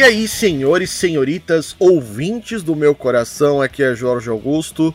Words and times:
E 0.00 0.02
aí, 0.02 0.26
senhores, 0.26 0.88
senhoritas, 0.88 1.76
ouvintes 1.78 2.62
do 2.62 2.74
meu 2.74 2.94
coração, 2.94 3.60
aqui 3.60 3.82
é 3.82 3.94
Jorge 3.94 4.30
Augusto. 4.30 4.94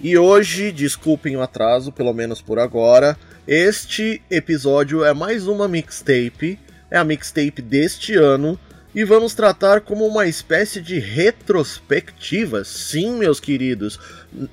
E 0.00 0.16
hoje, 0.16 0.72
desculpem 0.72 1.36
o 1.36 1.42
atraso, 1.42 1.92
pelo 1.92 2.14
menos 2.14 2.40
por 2.40 2.58
agora, 2.58 3.18
este 3.46 4.22
episódio 4.30 5.04
é 5.04 5.12
mais 5.12 5.46
uma 5.46 5.68
mixtape, 5.68 6.58
é 6.90 6.96
a 6.96 7.04
mixtape 7.04 7.60
deste 7.60 8.14
ano, 8.14 8.58
e 8.94 9.04
vamos 9.04 9.34
tratar 9.34 9.82
como 9.82 10.06
uma 10.06 10.26
espécie 10.26 10.80
de 10.80 10.98
retrospectiva. 10.98 12.64
Sim, 12.64 13.18
meus 13.18 13.38
queridos, 13.38 14.00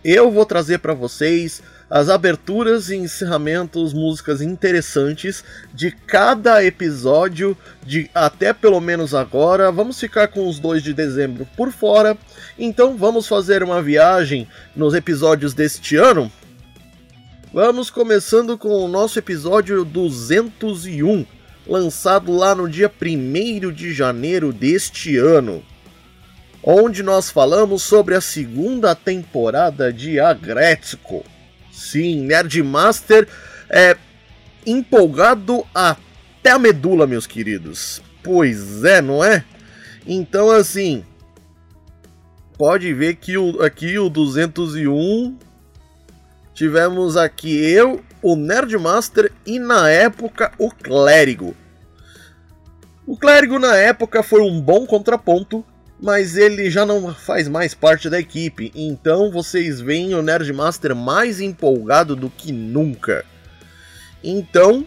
eu 0.03 0.29
vou 0.29 0.45
trazer 0.45 0.79
para 0.79 0.93
vocês 0.93 1.63
as 1.93 2.09
aberturas 2.09 2.89
e 2.89 2.95
encerramentos, 2.95 3.93
músicas 3.93 4.41
interessantes 4.41 5.43
de 5.71 5.91
cada 5.91 6.65
episódio, 6.65 7.55
de 7.85 8.09
até 8.15 8.51
pelo 8.51 8.81
menos 8.81 9.13
agora. 9.13 9.71
Vamos 9.71 9.99
ficar 9.99 10.29
com 10.29 10.49
os 10.49 10.57
dois 10.57 10.81
de 10.81 10.91
dezembro 10.91 11.47
por 11.55 11.71
fora. 11.71 12.17
Então 12.57 12.97
vamos 12.97 13.27
fazer 13.27 13.61
uma 13.61 13.79
viagem 13.79 14.47
nos 14.75 14.95
episódios 14.95 15.53
deste 15.53 15.95
ano. 15.95 16.31
Vamos 17.53 17.91
começando 17.91 18.57
com 18.57 18.69
o 18.69 18.87
nosso 18.87 19.19
episódio 19.19 19.85
201, 19.85 21.27
lançado 21.67 22.35
lá 22.35 22.55
no 22.55 22.67
dia 22.67 22.91
1 22.91 23.71
de 23.71 23.93
janeiro 23.93 24.51
deste 24.51 25.15
ano, 25.17 25.63
onde 26.63 27.03
nós 27.03 27.29
falamos 27.29 27.83
sobre 27.83 28.15
a 28.15 28.21
segunda 28.21 28.95
temporada 28.95 29.93
de 29.93 30.19
Agretsuko. 30.19 31.32
Sim, 31.73 32.21
Nerdmaster 32.21 33.27
é 33.67 33.97
empolgado 34.63 35.65
até 35.73 36.51
a 36.51 36.59
medula, 36.59 37.07
meus 37.07 37.25
queridos. 37.25 37.99
Pois 38.21 38.83
é, 38.83 39.01
não 39.01 39.23
é? 39.23 39.43
Então, 40.05 40.51
assim, 40.51 41.03
pode 42.59 42.93
ver 42.93 43.15
que 43.15 43.39
o, 43.39 43.59
aqui 43.63 43.97
o 43.97 44.07
201 44.07 45.35
tivemos 46.53 47.17
aqui 47.17 47.51
eu, 47.71 48.03
o 48.21 48.35
Nerdmaster 48.35 49.31
e 49.43 49.57
na 49.57 49.89
época 49.89 50.51
o 50.59 50.69
Clérigo. 50.69 51.55
O 53.07 53.17
Clérigo 53.17 53.57
na 53.57 53.75
época 53.75 54.21
foi 54.21 54.41
um 54.41 54.61
bom 54.61 54.85
contraponto 54.85 55.65
mas 56.03 56.35
ele 56.35 56.69
já 56.69 56.85
não 56.85 57.15
faz 57.15 57.47
mais 57.47 57.73
parte 57.73 58.09
da 58.09 58.19
equipe, 58.19 58.73
então 58.75 59.31
vocês 59.31 59.79
veem 59.79 60.13
o 60.13 60.21
Nerdmaster 60.21 60.93
mais 60.93 61.39
empolgado 61.39 62.13
do 62.13 62.29
que 62.29 62.51
nunca. 62.51 63.23
Então, 64.21 64.85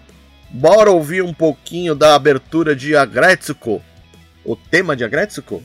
bora 0.51 0.91
ouvir 0.91 1.23
um 1.23 1.33
pouquinho 1.33 1.95
da 1.95 2.15
abertura 2.15 2.77
de 2.77 2.95
Agretsuko, 2.95 3.83
o 4.45 4.55
tema 4.55 4.95
de 4.95 5.05
Agretsuko? 5.05 5.63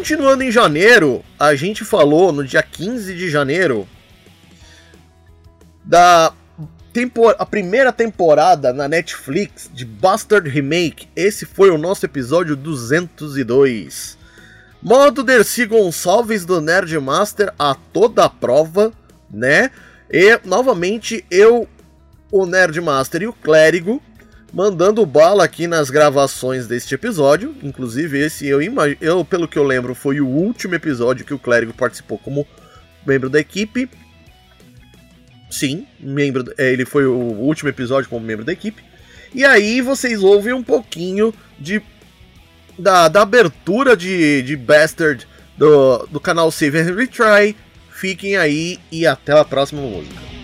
Continuando 0.00 0.42
em 0.42 0.50
janeiro, 0.50 1.22
a 1.38 1.54
gente 1.54 1.84
falou 1.84 2.32
no 2.32 2.42
dia 2.42 2.62
15 2.62 3.14
de 3.14 3.28
janeiro 3.28 3.86
da 5.84 6.32
tempor 6.90 7.36
a 7.38 7.44
primeira 7.44 7.92
temporada 7.92 8.72
na 8.72 8.88
Netflix 8.88 9.70
de 9.70 9.84
Bastard 9.84 10.48
Remake. 10.48 11.06
Esse 11.14 11.44
foi 11.44 11.68
o 11.68 11.76
nosso 11.76 12.06
episódio 12.06 12.56
202. 12.56 14.16
Modo 14.80 15.22
Dercy 15.22 15.66
Gonçalves 15.66 16.46
do 16.46 16.62
Nerdmaster 16.62 17.52
a 17.58 17.74
toda 17.74 18.24
a 18.24 18.30
prova, 18.30 18.94
né? 19.30 19.70
E 20.10 20.40
novamente 20.46 21.26
eu, 21.30 21.68
o 22.32 22.46
Nerdmaster 22.46 23.20
e 23.20 23.26
o 23.26 23.34
Clérigo 23.34 24.02
mandando 24.52 25.04
bala 25.06 25.44
aqui 25.44 25.66
nas 25.66 25.90
gravações 25.90 26.66
deste 26.66 26.94
episódio. 26.94 27.54
Inclusive, 27.62 28.18
esse 28.18 28.46
eu, 28.46 28.60
eu, 29.00 29.24
pelo 29.24 29.48
que 29.48 29.58
eu 29.58 29.64
lembro, 29.64 29.94
foi 29.94 30.20
o 30.20 30.26
último 30.26 30.74
episódio 30.74 31.24
que 31.24 31.34
o 31.34 31.38
Clérigo 31.38 31.72
participou 31.72 32.18
como 32.18 32.46
membro 33.06 33.28
da 33.30 33.38
equipe. 33.40 33.88
Sim, 35.50 35.86
membro, 35.98 36.52
é, 36.58 36.72
ele 36.72 36.84
foi 36.84 37.06
o 37.06 37.16
último 37.16 37.68
episódio 37.68 38.08
como 38.08 38.24
membro 38.24 38.44
da 38.44 38.52
equipe. 38.52 38.82
E 39.34 39.44
aí 39.44 39.80
vocês 39.80 40.22
ouvem 40.22 40.52
um 40.52 40.62
pouquinho 40.62 41.32
de 41.58 41.82
da, 42.78 43.08
da 43.08 43.22
abertura 43.22 43.96
de, 43.96 44.42
de 44.42 44.56
Bastard 44.56 45.26
do, 45.56 46.06
do 46.06 46.20
canal 46.20 46.50
Save 46.50 46.78
and 46.78 46.94
Retry. 46.94 47.56
Fiquem 47.90 48.36
aí 48.36 48.78
e 48.90 49.06
até 49.06 49.32
a 49.32 49.44
próxima 49.44 49.82
música. 49.82 50.39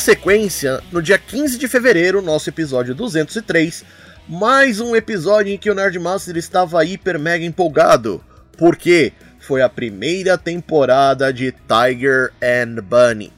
Sequência, 0.00 0.82
no 0.90 1.02
dia 1.02 1.18
15 1.18 1.58
de 1.58 1.68
fevereiro, 1.68 2.22
nosso 2.22 2.48
episódio 2.48 2.94
203, 2.94 3.84
mais 4.26 4.80
um 4.80 4.96
episódio 4.96 5.52
em 5.52 5.58
que 5.58 5.70
o 5.70 5.74
Nerdmaster 5.74 6.36
estava 6.38 6.82
hiper 6.84 7.18
mega 7.18 7.44
empolgado. 7.44 8.24
Por 8.56 8.76
quê? 8.76 9.12
Foi 9.38 9.60
a 9.60 9.68
primeira 9.68 10.38
temporada 10.38 11.30
de 11.30 11.52
Tiger 11.52 12.32
and 12.42 12.82
Bunny. 12.82 13.30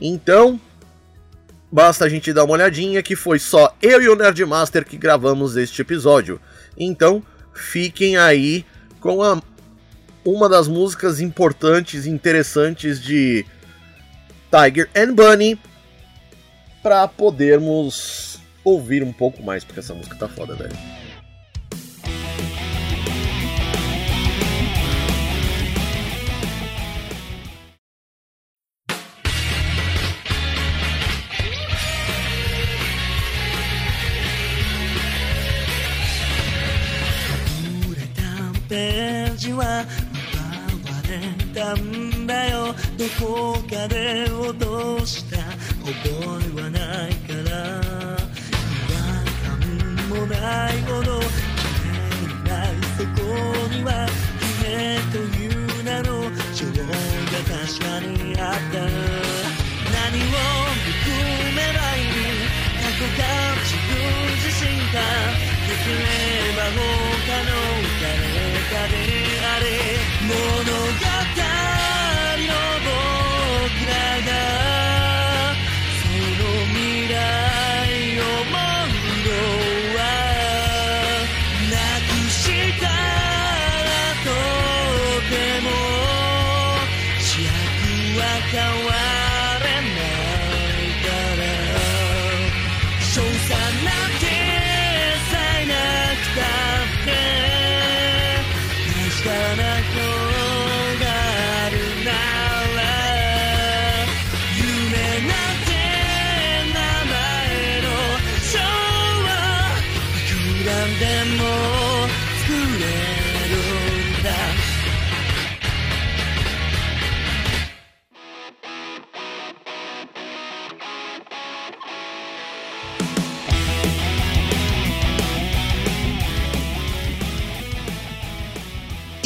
Então, 0.00 0.60
basta 1.70 2.04
a 2.04 2.08
gente 2.08 2.32
dar 2.32 2.44
uma 2.44 2.54
olhadinha 2.54 3.00
que 3.00 3.14
foi 3.14 3.38
só 3.38 3.74
eu 3.80 4.02
e 4.02 4.08
o 4.08 4.16
Nerdmaster 4.16 4.84
que 4.84 4.96
gravamos 4.96 5.56
este 5.56 5.80
episódio. 5.82 6.40
Então, 6.76 7.22
fiquem 7.54 8.16
aí 8.16 8.66
com 8.98 9.22
a, 9.22 9.40
uma 10.24 10.48
das 10.48 10.66
músicas 10.66 11.20
importantes 11.20 12.06
e 12.06 12.10
interessantes 12.10 13.00
de 13.00 13.46
Tiger 14.54 14.88
and 14.94 15.14
Bunny 15.14 15.58
para 16.80 17.08
podermos 17.08 18.38
ouvir 18.62 19.02
um 19.02 19.12
pouco 19.12 19.42
mais, 19.42 19.64
porque 19.64 19.80
essa 19.80 19.92
música 19.92 20.14
tá 20.14 20.28
foda, 20.28 20.54
velho. 20.54 20.76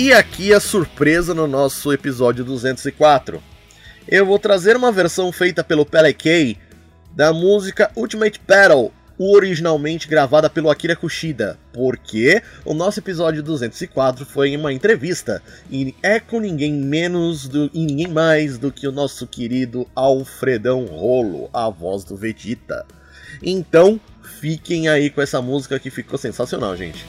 E 0.08 0.12
aqui 0.14 0.54
a 0.54 0.58
surpresa 0.58 1.34
no 1.34 1.46
nosso 1.46 1.92
episódio 1.92 2.42
204. 2.42 3.42
Eu 4.08 4.24
vou 4.24 4.38
trazer 4.38 4.74
uma 4.74 4.90
versão 4.90 5.30
feita 5.30 5.62
pelo 5.62 5.84
Pelekei 5.84 6.56
da 7.14 7.30
música 7.30 7.90
Ultimate 7.94 8.40
Battle, 8.48 8.90
originalmente 9.18 10.08
gravada 10.08 10.48
pelo 10.48 10.70
Akira 10.70 10.96
Kushida, 10.96 11.58
porque 11.74 12.42
o 12.64 12.72
nosso 12.72 13.00
episódio 13.00 13.42
204 13.42 14.24
foi 14.24 14.56
uma 14.56 14.72
entrevista 14.72 15.42
e 15.70 15.94
é 16.02 16.18
com 16.18 16.40
ninguém 16.40 16.72
menos 16.72 17.46
do, 17.46 17.70
e 17.74 17.84
ninguém 17.84 18.08
mais 18.08 18.56
do 18.56 18.72
que 18.72 18.88
o 18.88 18.92
nosso 18.92 19.26
querido 19.26 19.86
Alfredão 19.94 20.86
Rolo, 20.86 21.50
a 21.52 21.68
voz 21.68 22.02
do 22.02 22.16
Vegeta. 22.16 22.86
Então, 23.42 24.00
fiquem 24.40 24.88
aí 24.88 25.10
com 25.10 25.20
essa 25.20 25.42
música 25.42 25.78
que 25.78 25.90
ficou 25.90 26.16
sensacional, 26.16 26.74
gente. 26.74 27.04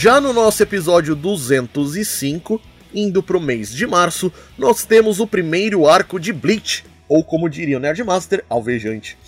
Já 0.00 0.20
no 0.20 0.32
nosso 0.32 0.62
episódio 0.62 1.16
205, 1.16 2.62
indo 2.94 3.20
pro 3.20 3.40
mês 3.40 3.68
de 3.72 3.84
março, 3.84 4.32
nós 4.56 4.84
temos 4.84 5.18
o 5.18 5.26
primeiro 5.26 5.88
arco 5.88 6.20
de 6.20 6.32
Bleach, 6.32 6.84
ou 7.08 7.24
como 7.24 7.50
diria 7.50 7.76
o 7.76 7.80
Nerdmaster, 7.80 8.44
alvejante. 8.48 9.18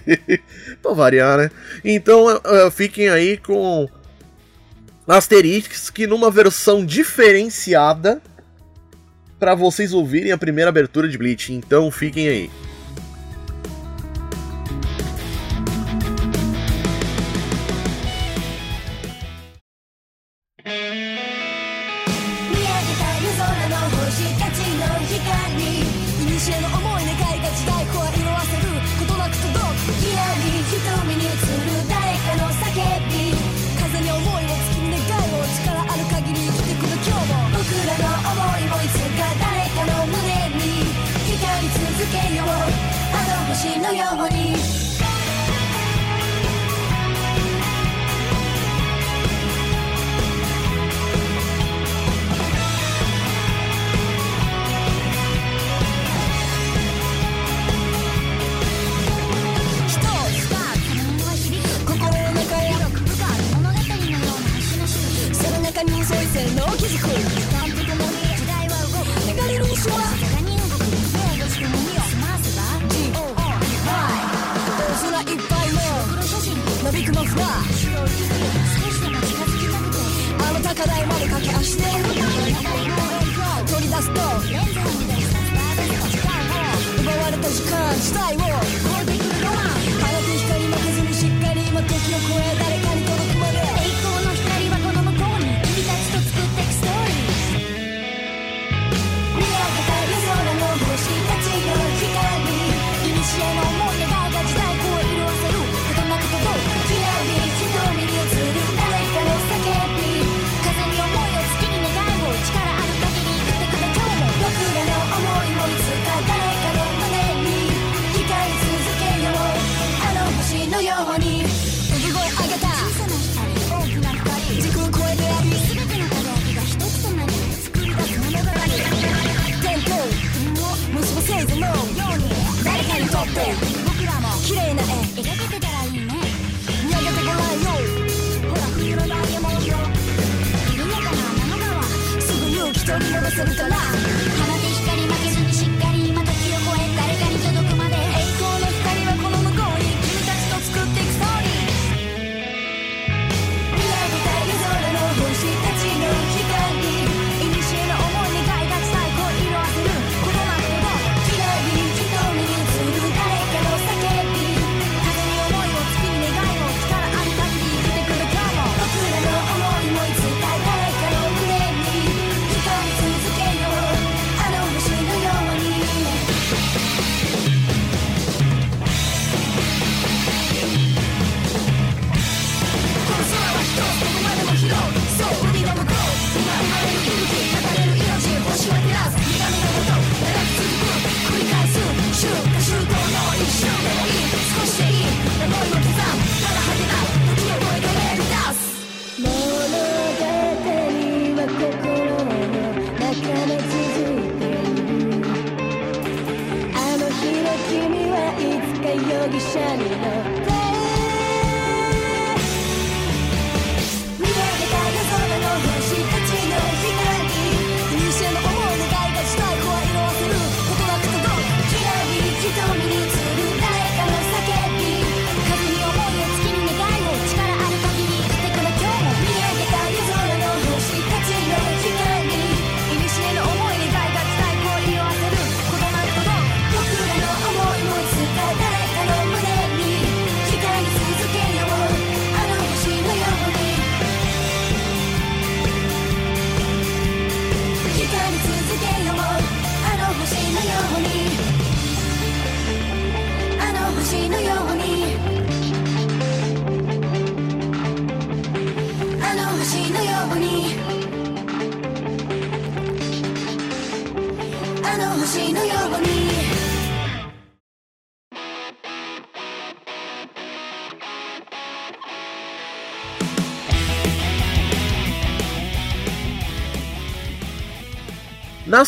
pra 0.80 0.94
variar, 0.94 1.36
né? 1.36 1.50
Então 1.84 2.24
uh, 2.24 2.70
fiquem 2.70 3.10
aí 3.10 3.36
com 3.36 3.86
Asterix, 5.06 5.90
que 5.90 6.06
numa 6.06 6.30
versão 6.30 6.86
diferenciada, 6.86 8.22
para 9.38 9.54
vocês 9.54 9.92
ouvirem 9.92 10.32
a 10.32 10.38
primeira 10.38 10.70
abertura 10.70 11.06
de 11.06 11.18
Bleach. 11.18 11.52
Então 11.52 11.90
fiquem 11.90 12.28
aí. 12.28 12.50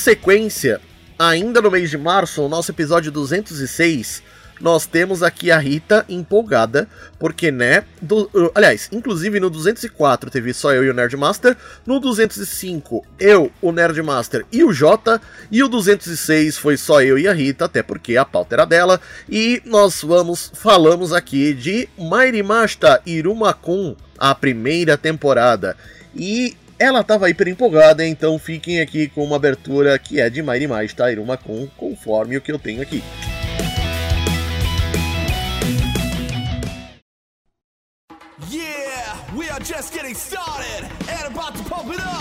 Sequência, 0.04 0.82
ainda 1.18 1.62
no 1.62 1.70
mês 1.70 1.88
de 1.88 1.96
março, 1.96 2.42
o 2.42 2.48
nosso 2.48 2.70
episódio 2.70 3.10
206, 3.10 4.22
nós 4.60 4.84
temos 4.84 5.22
aqui 5.22 5.50
a 5.50 5.56
Rita 5.56 6.04
empolgada, 6.10 6.86
porque, 7.18 7.50
né? 7.50 7.84
do- 8.02 8.30
uh, 8.34 8.52
aliás, 8.54 8.86
inclusive 8.92 9.40
no 9.40 9.48
204 9.48 10.30
teve 10.30 10.52
só 10.52 10.74
eu 10.74 10.84
e 10.84 10.90
o 10.90 10.94
Nerdmaster, 10.94 11.56
no 11.86 11.98
205 11.98 13.02
eu, 13.18 13.50
o 13.62 13.72
Nerdmaster 13.72 14.44
e 14.52 14.62
o 14.62 14.74
Jota, 14.74 15.18
e 15.50 15.62
o 15.62 15.68
206 15.68 16.58
foi 16.58 16.76
só 16.76 17.00
eu 17.02 17.18
e 17.18 17.26
a 17.26 17.32
Rita, 17.32 17.64
até 17.64 17.82
porque 17.82 18.18
a 18.18 18.26
pauta 18.26 18.56
era 18.56 18.66
dela, 18.66 19.00
e 19.26 19.62
nós 19.64 20.02
vamos, 20.02 20.52
falamos 20.54 21.14
aqui 21.14 21.54
de 21.54 21.88
Mairimashita 21.98 23.00
Irumakun, 23.06 23.96
a 24.18 24.34
primeira 24.34 24.98
temporada. 24.98 25.74
E 26.14 26.56
ela 26.84 27.02
tava 27.02 27.30
hiper 27.30 27.48
empolgada, 27.48 28.06
então 28.06 28.38
fiquem 28.38 28.80
aqui 28.80 29.08
com 29.08 29.24
uma 29.24 29.36
abertura 29.36 29.98
que 29.98 30.20
é 30.20 30.28
de 30.28 30.42
Mairimashita 30.42 31.10
Irumakun, 31.10 31.66
conforme 31.76 32.36
o 32.36 32.40
que 32.40 32.52
eu 32.52 32.58
tenho 32.58 32.82
aqui. 32.82 33.02
Yeah, 38.50 39.16
we 39.34 39.48
are 39.48 39.60
just 39.64 39.94
getting 39.94 40.14
started 40.14 40.84
and 41.08 41.32
about 41.32 41.56
to 41.56 41.64
pump 41.64 41.90
it 41.90 42.00
up. 42.00 42.13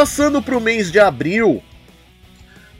Passando 0.00 0.40
para 0.40 0.56
o 0.56 0.60
mês 0.62 0.90
de 0.90 0.98
abril, 0.98 1.62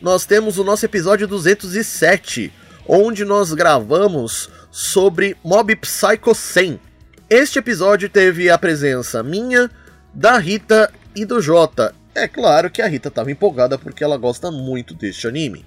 nós 0.00 0.24
temos 0.24 0.56
o 0.56 0.64
nosso 0.64 0.86
episódio 0.86 1.28
207, 1.28 2.50
onde 2.88 3.26
nós 3.26 3.52
gravamos 3.52 4.48
sobre 4.70 5.36
Mob 5.44 5.76
Psycho 5.76 6.34
100. 6.34 6.80
Este 7.28 7.58
episódio 7.58 8.08
teve 8.08 8.48
a 8.48 8.56
presença 8.56 9.22
minha, 9.22 9.70
da 10.14 10.38
Rita 10.38 10.90
e 11.14 11.26
do 11.26 11.42
Jota. 11.42 11.94
É 12.14 12.26
claro 12.26 12.70
que 12.70 12.80
a 12.80 12.86
Rita 12.86 13.08
estava 13.08 13.30
empolgada 13.30 13.76
porque 13.76 14.02
ela 14.02 14.16
gosta 14.16 14.50
muito 14.50 14.94
deste 14.94 15.28
anime, 15.28 15.62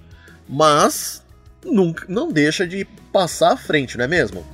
mas 0.48 1.22
nunca, 1.64 2.04
não 2.08 2.32
deixa 2.32 2.66
de 2.66 2.84
passar 3.12 3.52
à 3.52 3.56
frente, 3.56 3.96
não 3.96 4.04
é 4.04 4.08
mesmo? 4.08 4.44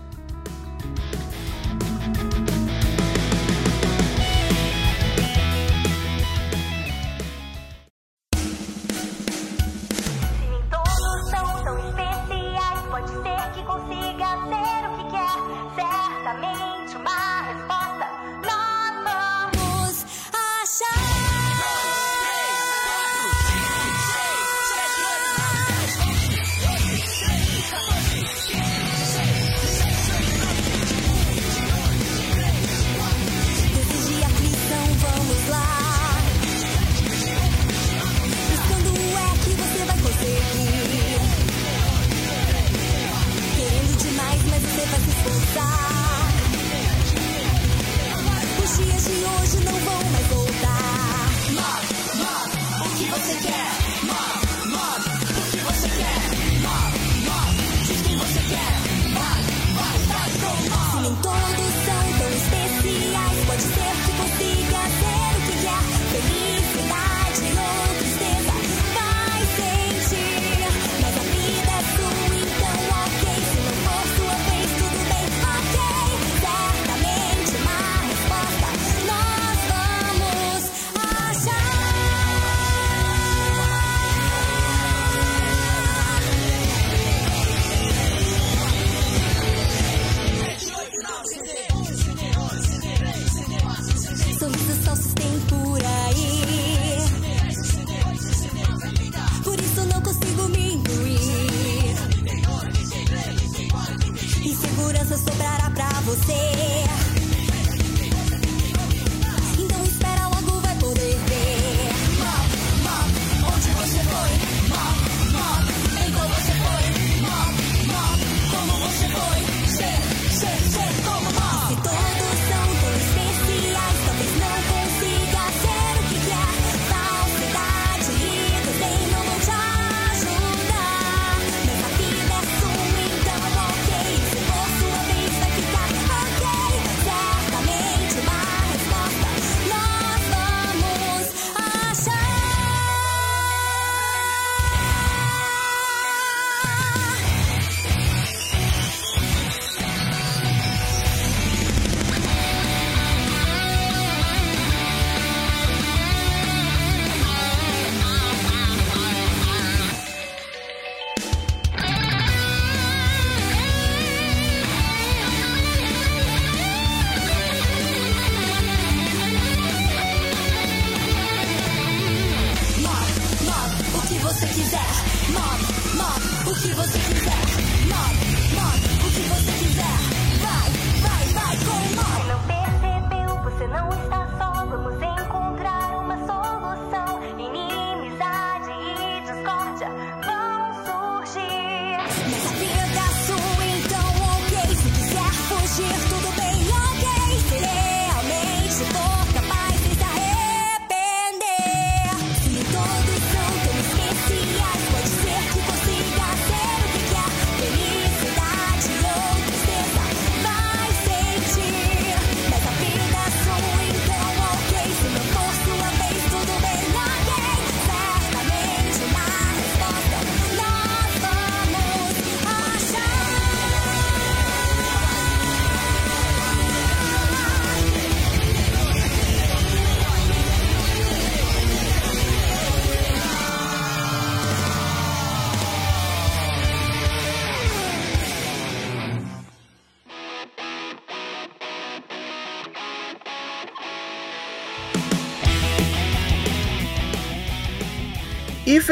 Que 176.62 176.74
você 176.74 177.19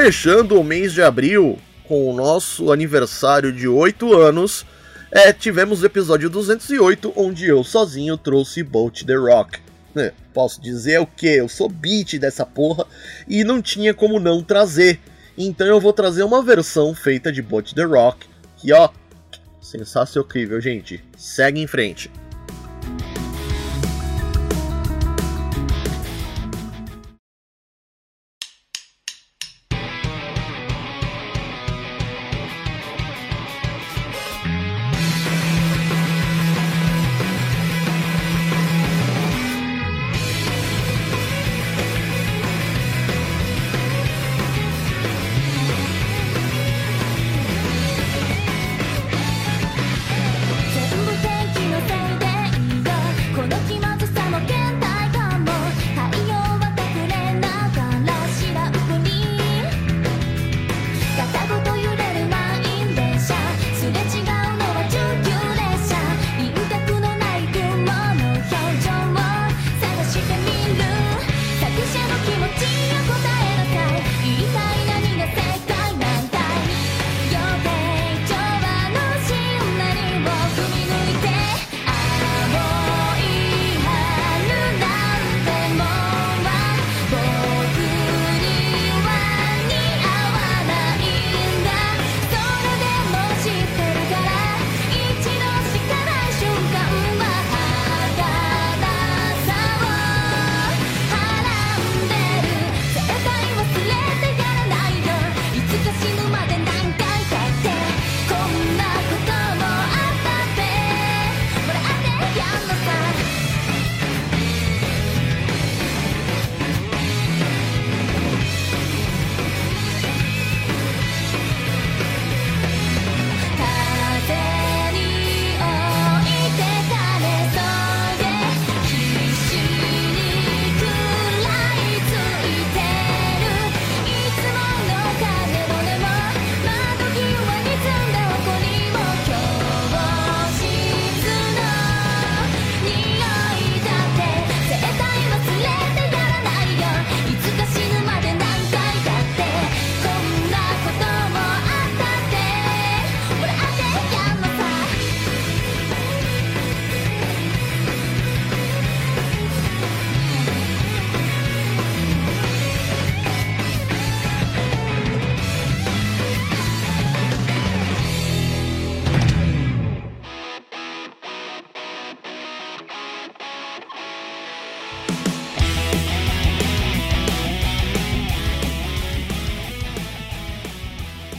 fechando 0.00 0.60
o 0.60 0.62
mês 0.62 0.92
de 0.92 1.02
abril, 1.02 1.58
com 1.82 2.08
o 2.08 2.14
nosso 2.14 2.70
aniversário 2.70 3.52
de 3.52 3.66
8 3.66 4.16
anos, 4.16 4.64
é, 5.10 5.32
tivemos 5.32 5.82
o 5.82 5.86
episódio 5.86 6.30
208, 6.30 7.12
onde 7.16 7.46
eu 7.46 7.64
sozinho 7.64 8.16
trouxe 8.16 8.62
Bolt 8.62 9.02
the 9.02 9.16
Rock. 9.16 9.58
É, 9.96 10.12
posso 10.32 10.62
dizer 10.62 11.00
o 11.00 11.06
que? 11.06 11.26
Eu 11.26 11.48
sou 11.48 11.68
beat 11.68 12.16
dessa 12.16 12.46
porra 12.46 12.86
e 13.26 13.42
não 13.42 13.60
tinha 13.60 13.92
como 13.92 14.20
não 14.20 14.40
trazer. 14.40 15.00
Então 15.36 15.66
eu 15.66 15.80
vou 15.80 15.92
trazer 15.92 16.22
uma 16.22 16.44
versão 16.44 16.94
feita 16.94 17.32
de 17.32 17.42
Bolt 17.42 17.72
the 17.72 17.82
Rock, 17.82 18.24
que 18.56 18.72
ó, 18.72 18.90
sensacional, 19.60 20.60
gente. 20.60 21.02
Segue 21.16 21.60
em 21.60 21.66
frente. 21.66 22.08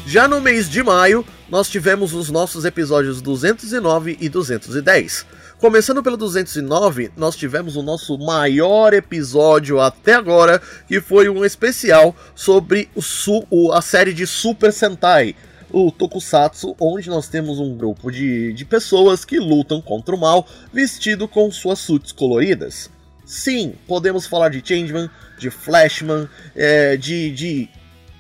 Já 0.10 0.28
no 0.28 0.42
mês 0.42 0.68
de 0.68 0.82
maio, 0.82 1.24
nós 1.52 1.70
tivemos 1.70 2.16
os 2.16 2.32
nossos 2.32 2.66
episódios 2.66 3.22
209 3.22 4.18
e 4.20 4.28
210. 4.28 5.24
Começando 5.60 6.02
pelo 6.02 6.18
209, 6.18 7.12
nós 7.16 7.36
tivemos 7.36 7.76
o 7.76 7.84
nosso 7.84 8.18
maior 8.18 8.92
episódio 8.92 9.80
até 9.80 10.16
agora, 10.16 10.60
que 10.88 11.00
foi 11.00 11.30
um 11.30 11.46
especial 11.46 12.16
sobre 12.34 12.90
o 12.96 13.72
a 13.72 13.84
série 13.84 14.12
de 14.12 14.26
Super 14.26 14.74
Sentai, 14.74 15.36
o 15.70 15.92
Tokusatsu, 15.92 16.76
onde 16.80 17.08
nós 17.08 17.28
temos 17.28 17.60
um 17.60 17.78
grupo 17.78 18.12
de, 18.12 18.52
de 18.54 18.66
pessoas 18.66 19.24
que 19.24 19.38
lutam 19.38 19.80
contra 19.80 20.16
o 20.16 20.20
mal 20.20 20.48
vestido 20.74 21.28
com 21.28 21.52
suas 21.52 21.78
suits 21.78 22.12
coloridas. 22.12 22.90
Sim, 23.24 23.76
podemos 23.88 24.26
falar 24.26 24.50
de 24.50 24.68
Changeman, 24.68 25.08
de 25.38 25.52
Flashman, 25.52 26.28
é, 26.56 26.98
de, 26.98 27.30
de 27.30 27.70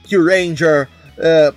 Q-Ranger, 0.07 0.87
é, 1.17 1.51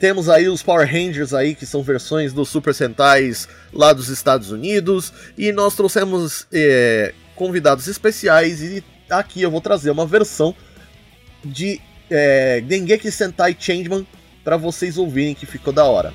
temos 0.00 0.30
aí 0.30 0.48
os 0.48 0.62
Power 0.62 0.90
Rangers 0.90 1.34
aí, 1.34 1.54
que 1.54 1.66
são 1.66 1.82
versões 1.82 2.32
dos 2.32 2.48
Super 2.48 2.74
Sentais 2.74 3.46
lá 3.70 3.92
dos 3.92 4.08
Estados 4.08 4.50
Unidos. 4.50 5.12
E 5.36 5.52
nós 5.52 5.76
trouxemos 5.76 6.46
é, 6.50 7.12
convidados 7.36 7.86
especiais 7.86 8.62
e 8.62 8.82
aqui 9.10 9.42
eu 9.42 9.50
vou 9.50 9.60
trazer 9.60 9.90
uma 9.90 10.06
versão 10.06 10.56
de 11.44 11.78
é, 12.08 12.62
Dengeki 12.62 13.12
Sentai 13.12 13.54
Changeman 13.58 14.06
para 14.42 14.56
vocês 14.56 14.96
ouvirem 14.96 15.34
que 15.34 15.44
ficou 15.44 15.70
da 15.70 15.84
hora. 15.84 16.14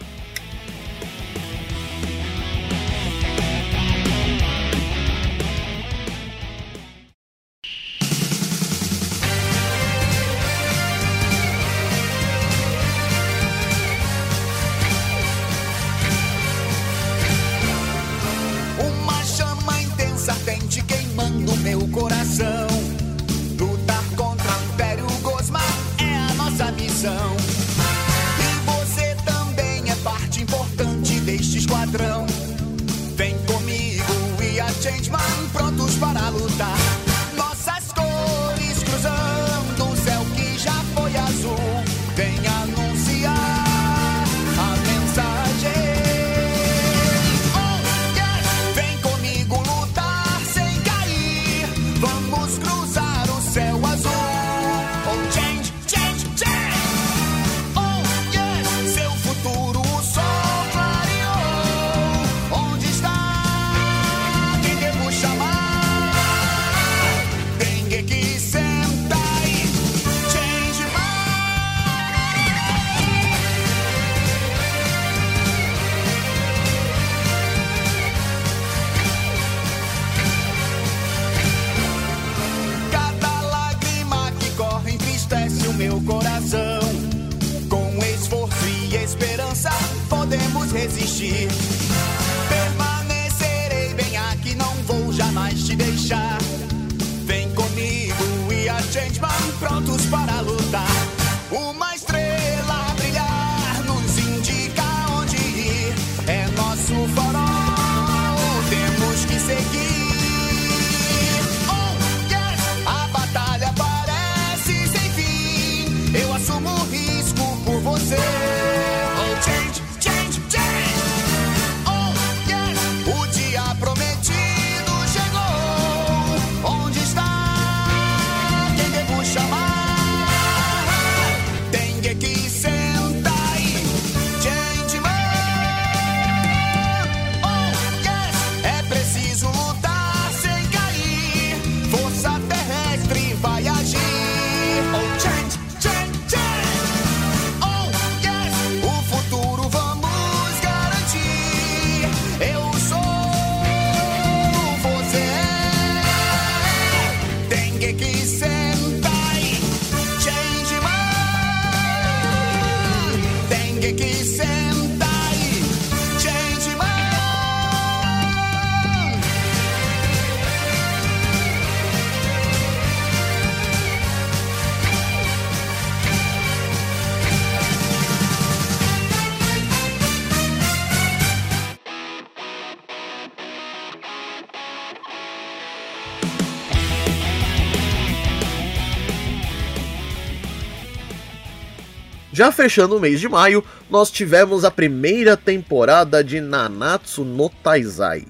Já 192.36 192.52
fechando 192.52 192.98
o 192.98 193.00
mês 193.00 193.22
de 193.22 193.30
maio, 193.30 193.64
nós 193.90 194.12
tivemos 194.12 194.66
a 194.66 194.70
primeira 194.70 195.38
temporada 195.38 196.22
de 196.22 196.42
Nanatsu 196.42 197.24
no 197.24 197.50
Taizai. 197.50 198.28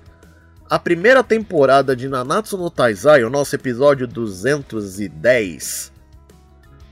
A 0.69 0.77
primeira 0.77 1.23
temporada 1.23 1.95
de 1.95 2.07
Nanatsu 2.07 2.55
no 2.55 2.69
Taizai, 2.69 3.23
o 3.23 3.31
nosso 3.31 3.55
episódio 3.55 4.05
210, 4.05 5.91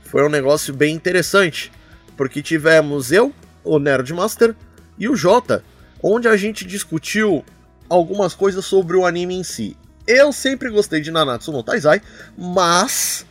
foi 0.02 0.26
um 0.26 0.28
negócio 0.28 0.74
bem 0.74 0.92
interessante, 0.92 1.70
porque 2.16 2.42
tivemos 2.42 3.12
eu, 3.12 3.32
o 3.62 3.78
Nerdmaster 3.78 4.52
e 4.98 5.08
o 5.08 5.14
Jota, 5.14 5.62
onde 6.02 6.26
a 6.26 6.36
gente 6.36 6.64
discutiu 6.64 7.44
algumas 7.88 8.34
coisas 8.34 8.64
sobre 8.64 8.96
o 8.96 9.06
anime 9.06 9.36
em 9.36 9.44
si. 9.44 9.76
Eu 10.04 10.32
sempre 10.32 10.68
gostei 10.68 11.00
de 11.00 11.12
Nanatsu 11.12 11.52
no 11.52 11.62
Taizai, 11.62 12.02
mas 12.36 13.24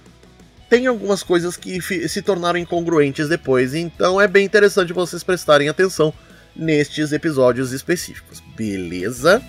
tem 0.73 0.88
algumas 0.88 1.21
coisas 1.21 1.55
que 1.55 1.79
se 2.09 2.19
tornaram 2.23 2.57
incongruentes 2.57 3.29
depois, 3.29 3.75
então 3.75 4.19
é 4.19 4.27
bem 4.27 4.43
interessante 4.43 4.91
vocês 4.91 5.23
prestarem 5.23 5.69
atenção 5.69 6.12
nestes 6.55 7.12
episódios 7.12 7.71
específicos, 7.71 8.41
beleza? 8.57 9.39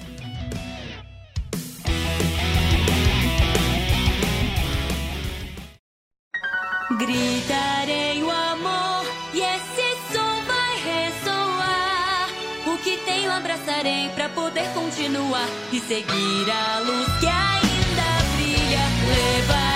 Gritarei 6.99 8.23
o 8.23 8.31
amor 8.31 9.07
e 9.33 9.41
esse 9.41 10.13
som 10.13 10.43
vai 10.45 10.77
ressoar. 10.77 12.29
O 12.67 12.77
que 12.85 12.99
tenho 13.07 13.33
abraçarei 13.33 14.11
para 14.11 14.29
poder 14.29 14.69
continuar 14.75 15.49
e 15.73 15.81
seguir 15.81 16.51
a 16.51 16.81
luz 16.81 17.07
que 17.19 17.27
ainda 17.27 18.37
brilha. 18.37 18.85
Levar 19.09 19.74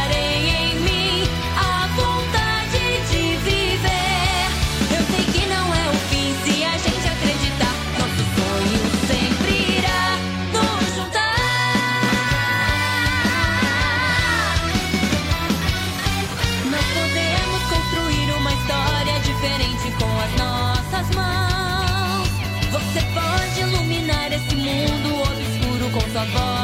on 26.19 26.31
board. 26.33 26.58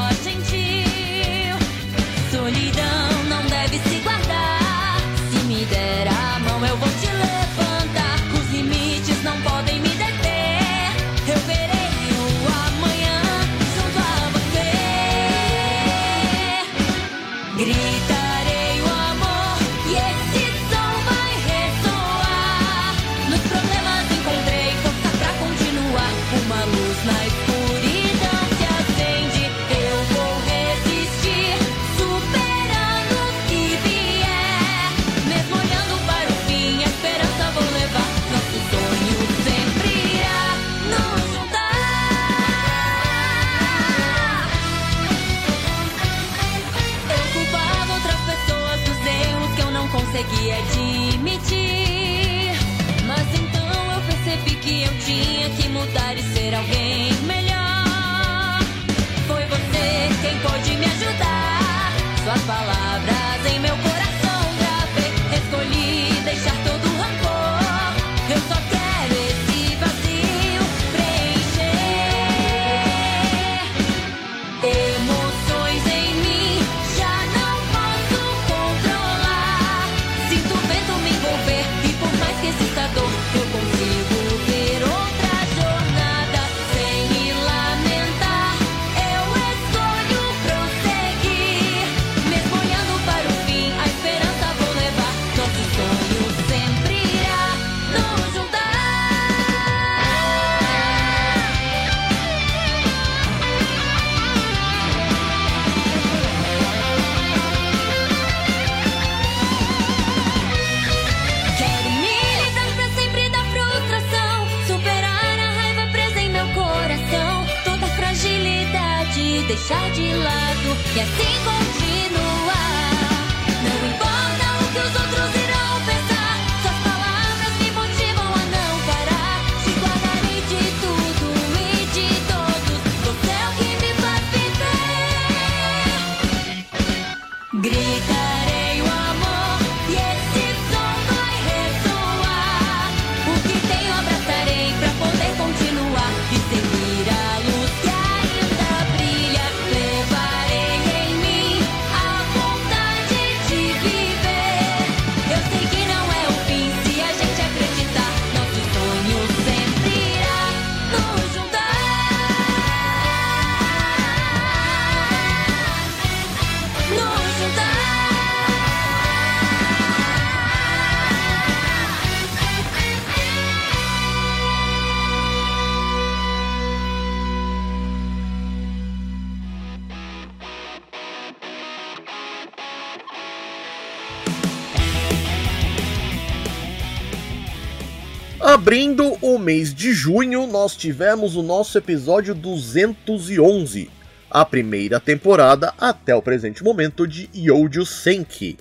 Abrindo 188.64 189.18
o 189.20 189.38
mês 189.38 189.74
de 189.74 189.92
junho, 189.92 190.46
nós 190.46 190.74
tivemos 190.74 191.36
o 191.36 191.42
nosso 191.42 191.76
episódio 191.76 192.34
211, 192.34 193.90
a 194.30 194.42
primeira 194.42 194.98
temporada 194.98 195.74
até 195.78 196.16
o 196.16 196.22
presente 196.22 196.64
momento 196.64 197.06
de 197.06 197.28
Yojo 197.36 197.84
Senki. 197.84 198.56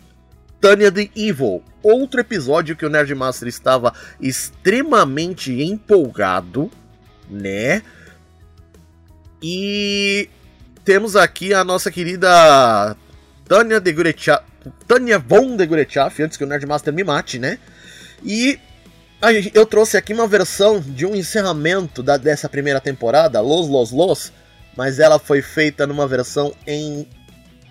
Tanya 0.60 0.92
the 0.92 1.10
Evil, 1.16 1.64
outro 1.82 2.20
episódio 2.20 2.76
que 2.76 2.86
o 2.86 2.90
Nerdmaster 2.90 3.48
estava 3.48 3.94
extremamente 4.20 5.54
empolgado, 5.64 6.70
né? 7.30 7.82
E 9.42 10.28
temos 10.84 11.16
aqui 11.16 11.54
a 11.54 11.64
nossa 11.64 11.90
querida 11.90 12.98
Tanya 13.48 13.80
de 13.80 13.94
Gurecha... 13.94 14.44
Tanya 14.86 15.18
von 15.18 15.56
de 15.56 15.66
Gurechaf, 15.66 16.22
antes 16.22 16.36
que 16.36 16.44
o 16.44 16.48
Nerdmaster 16.48 16.94
me 16.94 17.06
mate, 17.06 17.40
né? 17.40 17.58
E 18.22 18.60
ah, 19.26 19.32
eu 19.32 19.66
trouxe 19.66 19.96
aqui 19.96 20.14
uma 20.14 20.28
versão 20.28 20.82
de 20.82 21.06
um 21.06 21.16
encerramento 21.16 22.04
da, 22.04 22.18
dessa 22.18 22.50
primeira 22.50 22.82
temporada, 22.82 23.40
Los 23.40 23.70
Los 23.70 23.90
Los, 23.90 24.34
mas 24.76 25.00
ela 25.00 25.18
foi 25.18 25.42
feita 25.42 25.88
numa 25.88 26.06
versão 26.06 26.54
em 26.68 27.08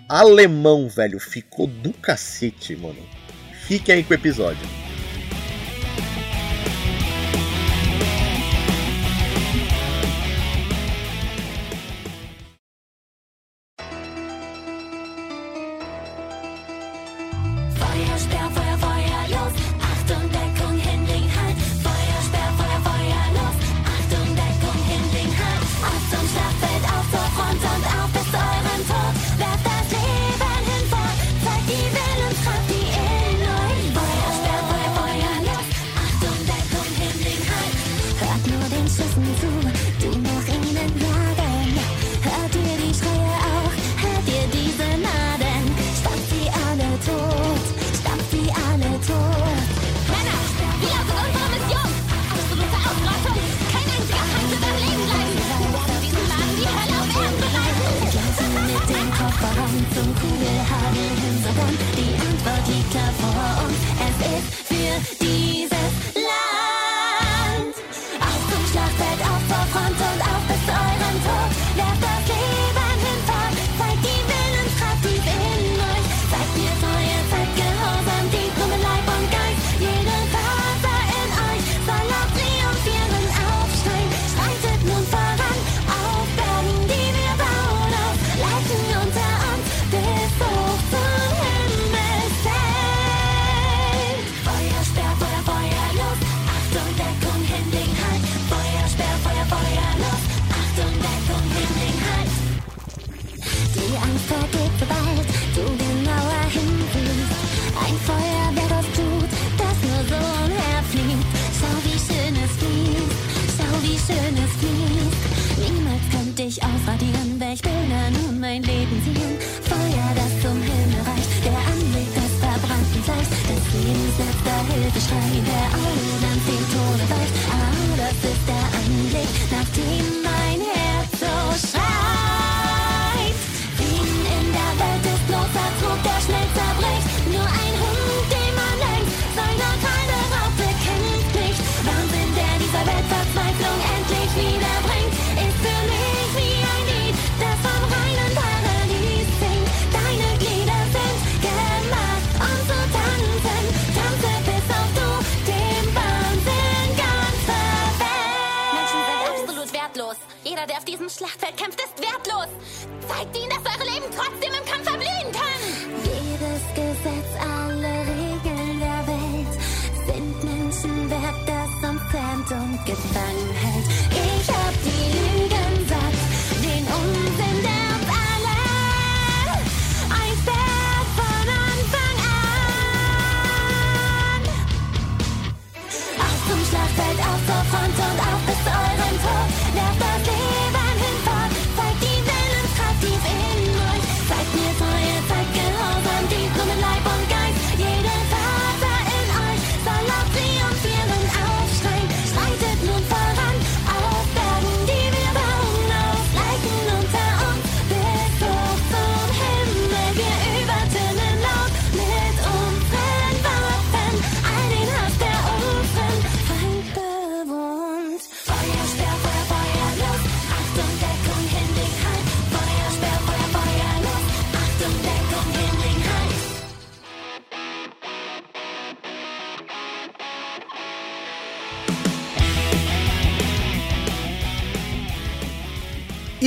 alemão, 0.09 0.89
velho. 0.89 1.19
Ficou 1.19 1.67
do 1.67 1.93
cacete, 1.93 2.75
mano. 2.75 2.97
Fiquem 3.67 3.93
aí 3.93 4.03
com 4.03 4.13
o 4.13 4.15
episódio. 4.15 4.82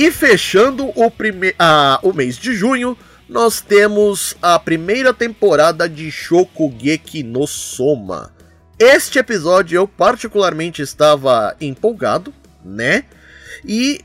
E 0.07 0.11
fechando 0.11 0.89
o, 0.95 1.11
prime... 1.11 1.53
Ah, 1.59 1.99
o 2.01 2.13
mês 2.13 2.37
de 2.37 2.55
junho, 2.55 2.97
nós 3.27 3.59
temos 3.59 4.37
a 4.41 4.57
primeira 4.57 5.13
temporada 5.13 5.89
de 5.89 6.09
Shokugeki 6.09 7.23
no 7.23 7.45
Soma. 7.45 8.33
Este 8.79 9.19
episódio 9.19 9.75
eu 9.75 9.85
particularmente 9.85 10.81
estava 10.81 11.57
empolgado, 11.59 12.33
né? 12.63 13.03
E 13.65 13.99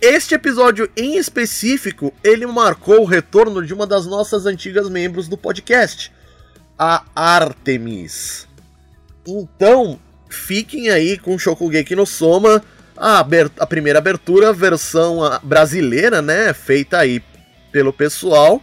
este 0.00 0.36
episódio 0.36 0.88
em 0.96 1.16
específico, 1.16 2.14
ele 2.22 2.46
marcou 2.46 3.00
o 3.00 3.04
retorno 3.04 3.66
de 3.66 3.74
uma 3.74 3.84
das 3.84 4.06
nossas 4.06 4.46
antigas 4.46 4.88
membros 4.88 5.26
do 5.26 5.36
podcast, 5.36 6.12
a 6.78 7.02
Artemis. 7.16 8.46
Então, 9.26 9.98
fiquem 10.30 10.88
aí 10.88 11.18
com 11.18 11.36
Shokugeki 11.36 11.96
no 11.96 12.06
Soma 12.06 12.62
a, 12.96 13.26
a 13.58 13.66
primeira 13.66 13.98
abertura, 13.98 14.50
a 14.50 14.52
versão 14.52 15.22
ah, 15.22 15.40
brasileira, 15.42 16.20
né? 16.20 16.52
Feita 16.52 16.98
aí 16.98 17.22
pelo 17.70 17.92
pessoal. 17.92 18.62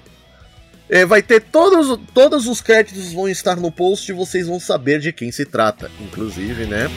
É, 0.89 1.05
vai 1.05 1.21
ter 1.21 1.41
todos, 1.41 1.99
todos 2.13 2.47
os 2.47 2.61
créditos 2.61 3.13
vão 3.13 3.29
estar 3.29 3.57
no 3.57 3.71
post 3.71 4.11
e 4.11 4.15
vocês 4.15 4.47
vão 4.47 4.59
saber 4.59 4.99
de 4.99 5.13
quem 5.13 5.31
se 5.31 5.45
trata, 5.45 5.91
inclusive, 6.01 6.65
né? 6.65 6.89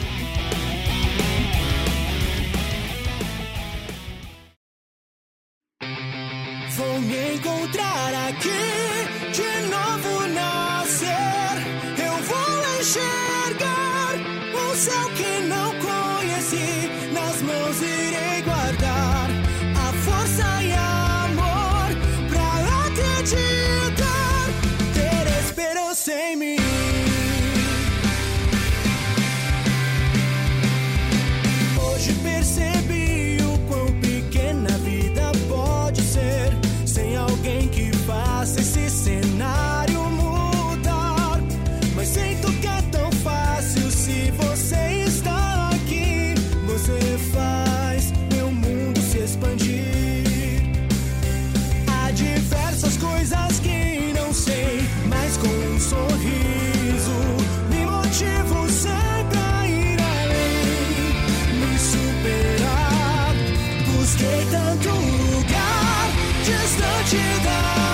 you 67.11 67.19
though 67.43 67.92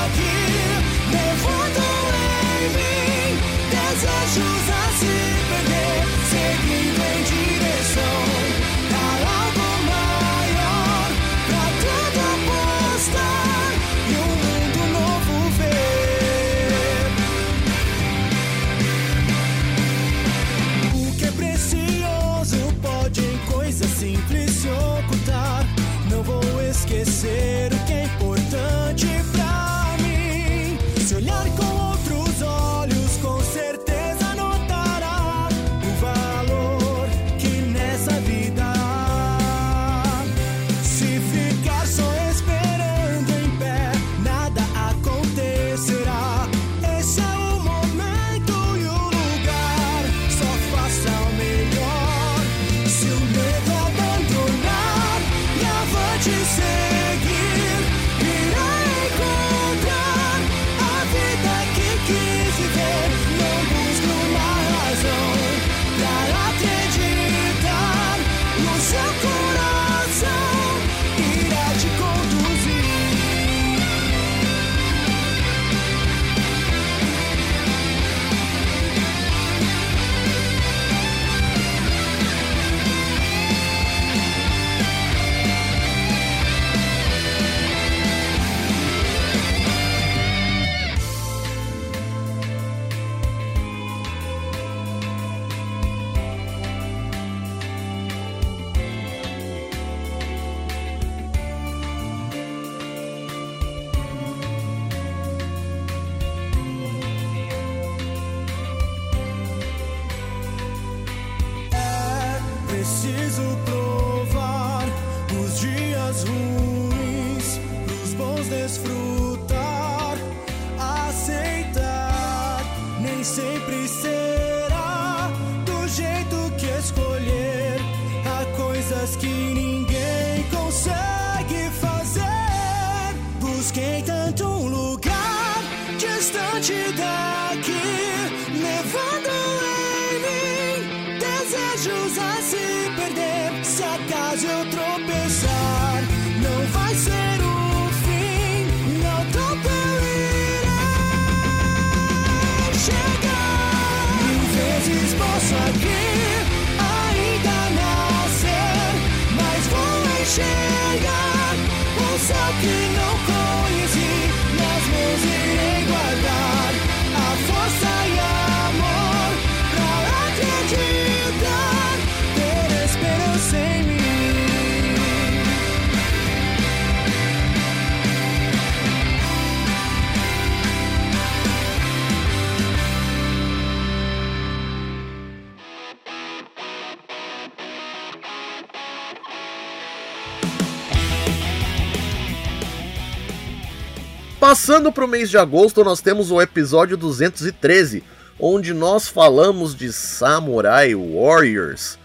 Passando 194.50 194.92
para 194.92 195.06
o 195.06 195.08
mês 195.08 195.30
de 195.30 195.38
agosto, 195.38 195.84
nós 195.84 196.02
temos 196.02 196.32
o 196.32 196.42
episódio 196.42 196.98
213, 196.98 198.04
onde 198.40 198.74
nós 198.74 199.08
falamos 199.08 199.76
de 199.76 199.94
Samurai 199.94 200.96
Warriors. 200.96 202.00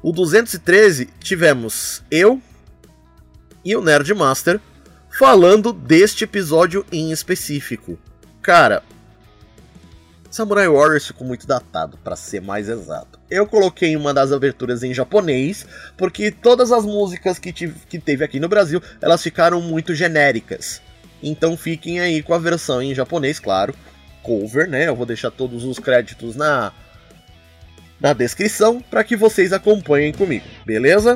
O 0.00 0.12
213 0.12 1.06
tivemos 1.18 2.04
eu 2.08 2.40
e 3.64 3.74
o 3.74 3.82
Nerd 3.82 4.14
Master 4.14 4.60
falando 5.18 5.72
deste 5.72 6.22
episódio 6.22 6.86
em 6.92 7.10
específico. 7.10 7.98
Cara, 8.40 8.84
Samurai 10.30 10.68
Warriors 10.68 11.08
ficou 11.08 11.26
muito 11.26 11.44
datado, 11.44 11.98
para 12.04 12.14
ser 12.14 12.40
mais 12.40 12.68
exato. 12.68 13.18
Eu 13.28 13.48
coloquei 13.48 13.96
uma 13.96 14.14
das 14.14 14.30
aberturas 14.30 14.84
em 14.84 14.94
japonês, 14.94 15.66
porque 15.98 16.30
todas 16.30 16.70
as 16.70 16.84
músicas 16.84 17.40
que, 17.40 17.52
tive, 17.52 17.74
que 17.88 17.98
teve 17.98 18.24
aqui 18.24 18.38
no 18.38 18.48
Brasil, 18.48 18.80
elas 19.02 19.20
ficaram 19.20 19.60
muito 19.60 19.92
genéricas. 19.92 20.80
Então 21.22 21.56
fiquem 21.56 22.00
aí 22.00 22.22
com 22.22 22.34
a 22.34 22.38
versão 22.38 22.82
em 22.82 22.94
japonês, 22.94 23.38
claro. 23.38 23.74
Cover, 24.22 24.68
né? 24.68 24.88
Eu 24.88 24.96
vou 24.96 25.06
deixar 25.06 25.30
todos 25.30 25.64
os 25.64 25.78
créditos 25.78 26.36
na, 26.36 26.72
na 28.00 28.12
descrição 28.12 28.80
para 28.80 29.04
que 29.04 29.16
vocês 29.16 29.52
acompanhem 29.52 30.12
comigo, 30.12 30.44
beleza? 30.64 31.14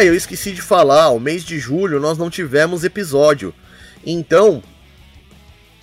Ah, 0.00 0.04
eu 0.04 0.14
esqueci 0.14 0.52
de 0.52 0.62
falar, 0.62 1.10
o 1.10 1.20
mês 1.20 1.44
de 1.44 1.58
julho 1.58 2.00
nós 2.00 2.16
não 2.16 2.30
tivemos 2.30 2.84
episódio. 2.84 3.52
Então, 4.02 4.62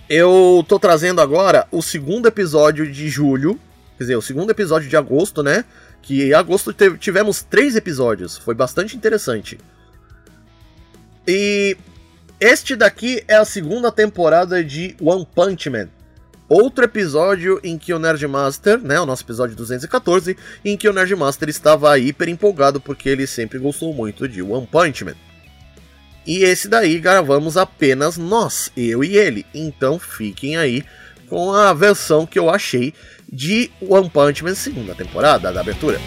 eu 0.09 0.65
tô 0.67 0.79
trazendo 0.79 1.21
agora 1.21 1.67
o 1.71 1.83
segundo 1.83 2.27
episódio 2.27 2.91
de 2.91 3.09
julho, 3.09 3.59
quer 3.95 4.05
dizer, 4.05 4.15
o 4.15 4.21
segundo 4.23 4.49
episódio 4.49 4.89
de 4.89 4.97
agosto, 4.97 5.43
né? 5.43 5.65
Que 6.01 6.29
em 6.29 6.33
agosto 6.33 6.73
tivemos 6.97 7.43
três 7.43 7.75
episódios, 7.75 8.35
foi 8.39 8.55
bastante 8.55 8.97
interessante. 8.97 9.59
E 11.27 11.77
este 12.39 12.75
daqui 12.75 13.23
é 13.27 13.35
a 13.35 13.45
segunda 13.45 13.91
temporada 13.91 14.63
de 14.63 14.95
One 14.99 15.27
Punch 15.35 15.69
Man 15.69 15.89
outro 16.49 16.83
episódio 16.83 17.59
em 17.63 17.77
que 17.77 17.93
o 17.93 17.99
Nerd 17.99 18.25
Master, 18.27 18.79
né, 18.79 18.99
o 18.99 19.05
nosso 19.05 19.23
episódio 19.23 19.55
214, 19.55 20.37
em 20.63 20.77
que 20.77 20.87
o 20.87 20.93
Nerd 20.93 21.15
Master 21.15 21.49
estava 21.49 21.97
hiper 21.97 22.29
empolgado 22.29 22.79
porque 22.79 23.09
ele 23.09 23.27
sempre 23.27 23.59
gostou 23.59 23.93
muito 23.93 24.27
de 24.27 24.41
One 24.41 24.67
Punch 24.67 25.03
Man. 25.05 25.15
E 26.25 26.43
esse 26.43 26.67
daí 26.67 26.99
gravamos 26.99 27.55
apenas 27.55 28.17
nós, 28.17 28.71
eu 28.75 29.03
e 29.03 29.17
ele. 29.17 29.45
Então 29.53 29.97
fiquem 29.97 30.57
aí 30.57 30.83
com 31.29 31.53
a 31.53 31.73
versão 31.73 32.25
que 32.25 32.37
eu 32.37 32.49
achei 32.49 32.93
de 33.31 33.71
One 33.81 34.09
Punch 34.09 34.43
Man 34.43 34.55
segunda 34.55 34.93
temporada 34.93 35.51
da 35.51 35.61
abertura. 35.61 35.99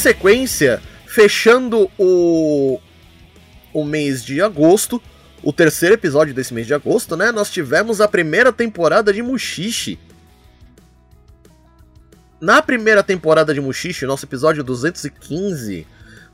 sequência, 0.00 0.82
fechando 1.06 1.90
o, 1.98 2.80
o 3.72 3.84
mês 3.84 4.24
de 4.24 4.40
agosto, 4.40 5.00
o 5.42 5.52
terceiro 5.52 5.94
episódio 5.94 6.34
desse 6.34 6.52
mês 6.52 6.66
de 6.66 6.74
agosto, 6.74 7.16
né? 7.16 7.30
Nós 7.30 7.50
tivemos 7.50 8.00
a 8.00 8.08
primeira 8.08 8.52
temporada 8.52 9.12
de 9.12 9.22
Mushishi. 9.22 9.98
Na 12.40 12.62
primeira 12.62 13.02
temporada 13.02 13.52
de 13.52 13.60
Mushishi, 13.60 14.06
nosso 14.06 14.24
episódio 14.24 14.64
215, 14.64 15.86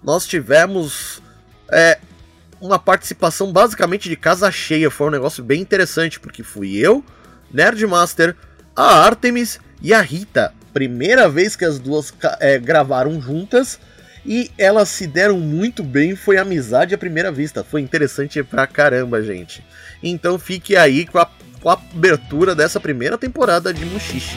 nós 0.03 0.27
tivemos 0.27 1.21
é, 1.69 1.99
uma 2.61 2.79
participação 2.79 3.53
basicamente 3.53 4.09
de 4.09 4.17
casa 4.17 4.51
cheia. 4.51 4.91
Foi 4.91 5.09
um 5.09 5.11
negócio 5.11 5.43
bem 5.43 5.61
interessante, 5.61 6.21
porque 6.21 6.43
fui 6.43 6.77
eu, 6.77 7.05
Nerdmaster, 7.53 8.37
a 8.75 9.05
Artemis 9.05 9.59
e 9.83 9.93
a 9.93 10.01
Rita 10.01 10.55
primeira 10.77 11.27
vez 11.27 11.57
que 11.57 11.65
as 11.65 11.79
duas 11.79 12.13
é, 12.39 12.59
gravaram 12.59 13.19
juntas 13.19 13.81
e 14.27 14.51
elas 14.59 14.91
se 14.91 15.07
deram 15.07 15.41
muito 15.41 15.83
bem, 15.83 16.15
foi 16.15 16.37
amizade 16.37 16.95
à 16.95 16.99
primeira 16.99 17.33
vista, 17.33 17.65
foi 17.65 17.81
interessante 17.81 18.43
pra 18.43 18.67
caramba, 18.67 19.23
gente. 19.23 19.65
Então 20.03 20.39
fique 20.39 20.77
aí 20.77 21.07
com 21.07 21.19
a, 21.19 21.31
com 21.63 21.71
a 21.71 21.81
abertura 21.95 22.55
dessa 22.55 22.79
primeira 22.79 23.17
temporada 23.17 23.73
de 23.73 23.87
Mushishi. 23.87 24.37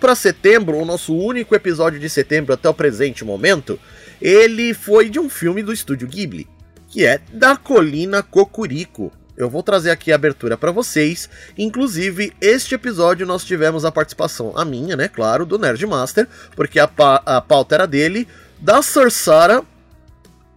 para 0.00 0.14
setembro, 0.14 0.78
o 0.78 0.84
nosso 0.84 1.14
único 1.14 1.54
episódio 1.54 2.00
de 2.00 2.08
setembro 2.08 2.54
até 2.54 2.68
o 2.68 2.74
presente 2.74 3.24
momento, 3.24 3.78
ele 4.20 4.74
foi 4.74 5.10
de 5.10 5.20
um 5.20 5.28
filme 5.28 5.62
do 5.62 5.72
estúdio 5.72 6.08
Ghibli, 6.08 6.48
que 6.88 7.04
é 7.04 7.20
Da 7.32 7.56
Colina 7.56 8.22
Cocurico. 8.22 9.12
Eu 9.36 9.48
vou 9.48 9.62
trazer 9.62 9.90
aqui 9.90 10.10
a 10.12 10.16
abertura 10.16 10.56
para 10.56 10.72
vocês. 10.72 11.28
Inclusive, 11.56 12.32
este 12.40 12.74
episódio 12.74 13.26
nós 13.26 13.44
tivemos 13.44 13.84
a 13.84 13.92
participação, 13.92 14.52
a 14.56 14.64
minha, 14.64 14.96
né, 14.96 15.08
claro, 15.08 15.46
do 15.46 15.58
Nerd 15.58 15.86
Master, 15.86 16.26
porque 16.56 16.78
a, 16.78 16.88
pa 16.88 17.22
a 17.24 17.40
pauta 17.40 17.74
era 17.74 17.86
dele, 17.86 18.26
da 18.58 18.82
Sorsara 18.82 19.62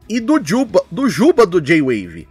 e 0.09 0.19
do 0.19 0.39
Juba 0.43 0.83
do, 0.91 1.07
Juba 1.07 1.45
do 1.45 1.61
J-Wave 1.61 2.27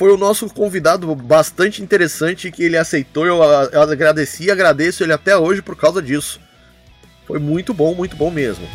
foi 0.00 0.10
o 0.10 0.16
nosso 0.16 0.48
convidado 0.48 1.14
bastante 1.14 1.82
interessante 1.82 2.50
que 2.50 2.62
ele 2.62 2.78
aceitou. 2.78 3.26
Eu, 3.26 3.42
ah, 3.42 3.68
eu 3.70 3.82
agradeci 3.82 4.44
e 4.44 4.50
agradeço 4.50 5.04
ele 5.04 5.12
até 5.12 5.36
hoje 5.36 5.60
por 5.60 5.76
causa 5.76 6.00
disso. 6.00 6.40
Foi 7.26 7.38
muito 7.38 7.74
bom, 7.74 7.94
muito 7.94 8.16
bom 8.16 8.30
mesmo. 8.30 8.66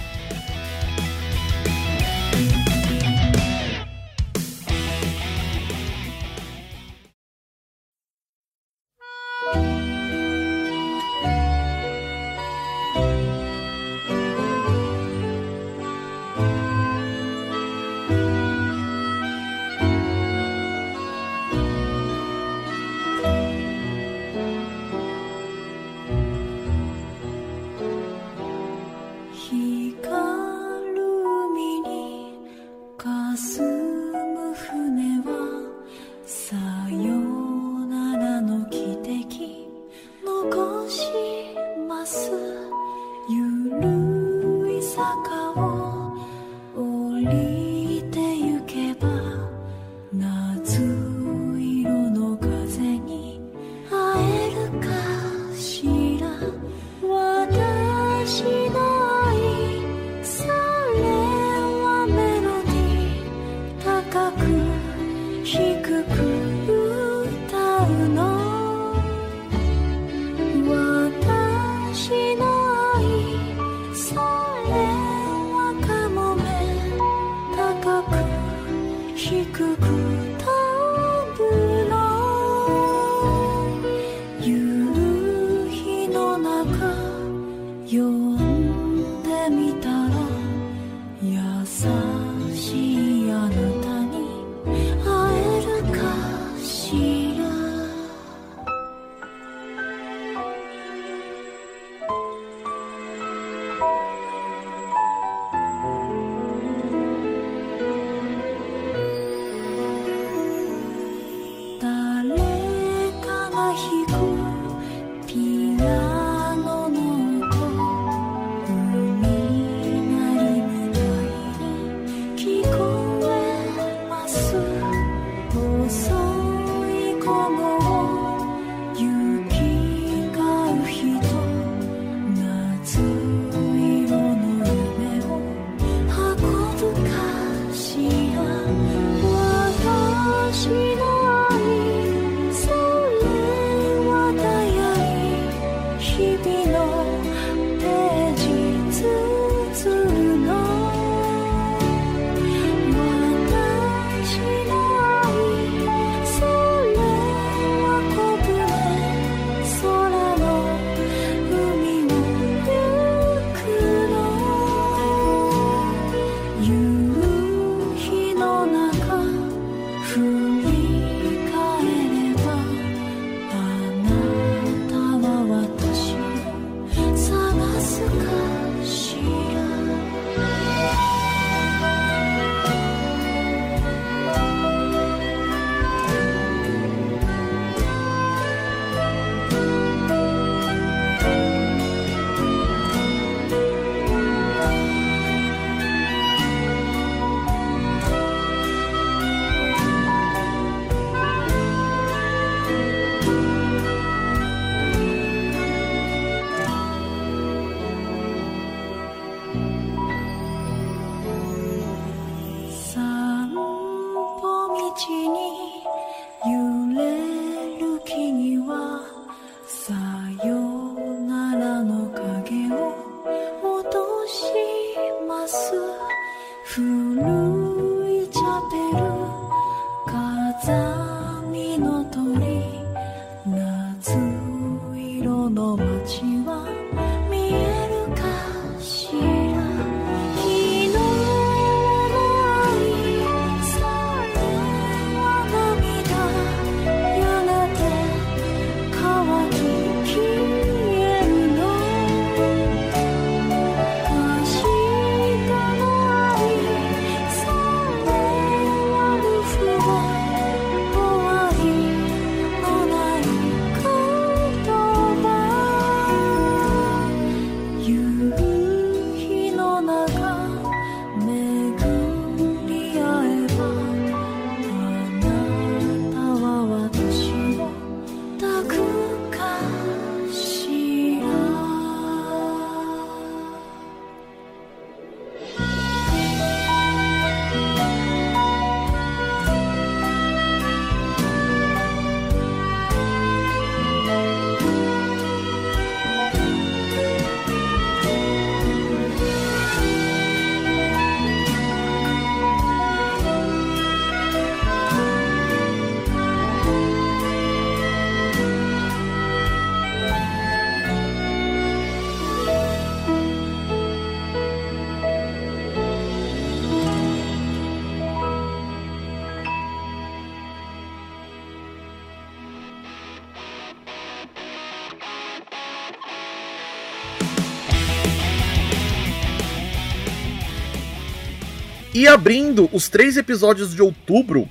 E 331.96 332.10
abrindo 332.10 332.70
os 332.74 332.89
três 332.89 333.16
episódios 333.16 333.74
de 333.74 333.82
outubro, 333.82 334.50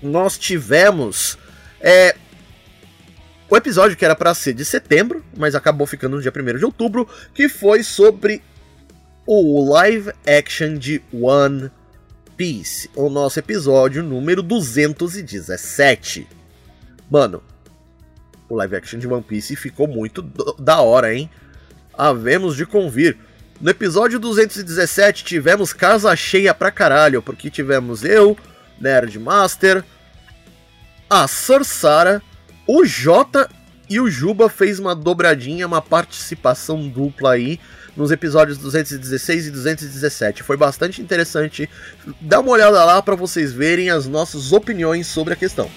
nós 0.00 0.38
tivemos 0.38 1.36
é, 1.80 2.14
o 3.50 3.56
episódio 3.56 3.96
que 3.96 4.04
era 4.04 4.14
para 4.14 4.32
ser 4.32 4.54
de 4.54 4.64
setembro, 4.64 5.24
mas 5.36 5.56
acabou 5.56 5.88
ficando 5.88 6.14
no 6.14 6.22
dia 6.22 6.32
1 6.32 6.58
de 6.58 6.64
outubro, 6.64 7.08
que 7.34 7.48
foi 7.48 7.82
sobre 7.82 8.40
o 9.26 9.68
live 9.72 10.12
action 10.24 10.76
de 10.76 11.02
One 11.12 11.68
Piece, 12.36 12.88
o 12.94 13.10
nosso 13.10 13.40
episódio 13.40 14.00
número 14.00 14.40
217. 14.40 16.28
Mano, 17.10 17.42
o 18.48 18.54
live 18.54 18.76
action 18.76 19.00
de 19.00 19.08
One 19.08 19.24
Piece 19.24 19.56
ficou 19.56 19.88
muito 19.88 20.22
da 20.60 20.80
hora, 20.80 21.12
hein? 21.12 21.28
Havemos 21.92 22.54
de 22.54 22.64
convir. 22.64 23.18
No 23.62 23.70
episódio 23.70 24.18
217 24.18 25.22
tivemos 25.22 25.72
casa 25.72 26.16
cheia 26.16 26.52
pra 26.52 26.72
caralho, 26.72 27.22
porque 27.22 27.48
tivemos 27.48 28.02
eu, 28.02 28.36
Nerd 28.80 29.16
Master, 29.20 29.84
a 31.08 31.28
Sarsara, 31.28 32.20
o 32.66 32.84
Jota 32.84 33.48
e 33.88 34.00
o 34.00 34.10
Juba 34.10 34.48
fez 34.48 34.80
uma 34.80 34.96
dobradinha, 34.96 35.64
uma 35.64 35.80
participação 35.80 36.88
dupla 36.88 37.34
aí 37.34 37.60
nos 37.96 38.10
episódios 38.10 38.58
216 38.58 39.46
e 39.46 39.50
217. 39.52 40.42
Foi 40.42 40.56
bastante 40.56 41.00
interessante. 41.00 41.70
Dá 42.20 42.40
uma 42.40 42.50
olhada 42.50 42.84
lá 42.84 43.00
pra 43.00 43.14
vocês 43.14 43.52
verem 43.52 43.90
as 43.90 44.08
nossas 44.08 44.50
opiniões 44.50 45.06
sobre 45.06 45.34
a 45.34 45.36
questão. 45.36 45.70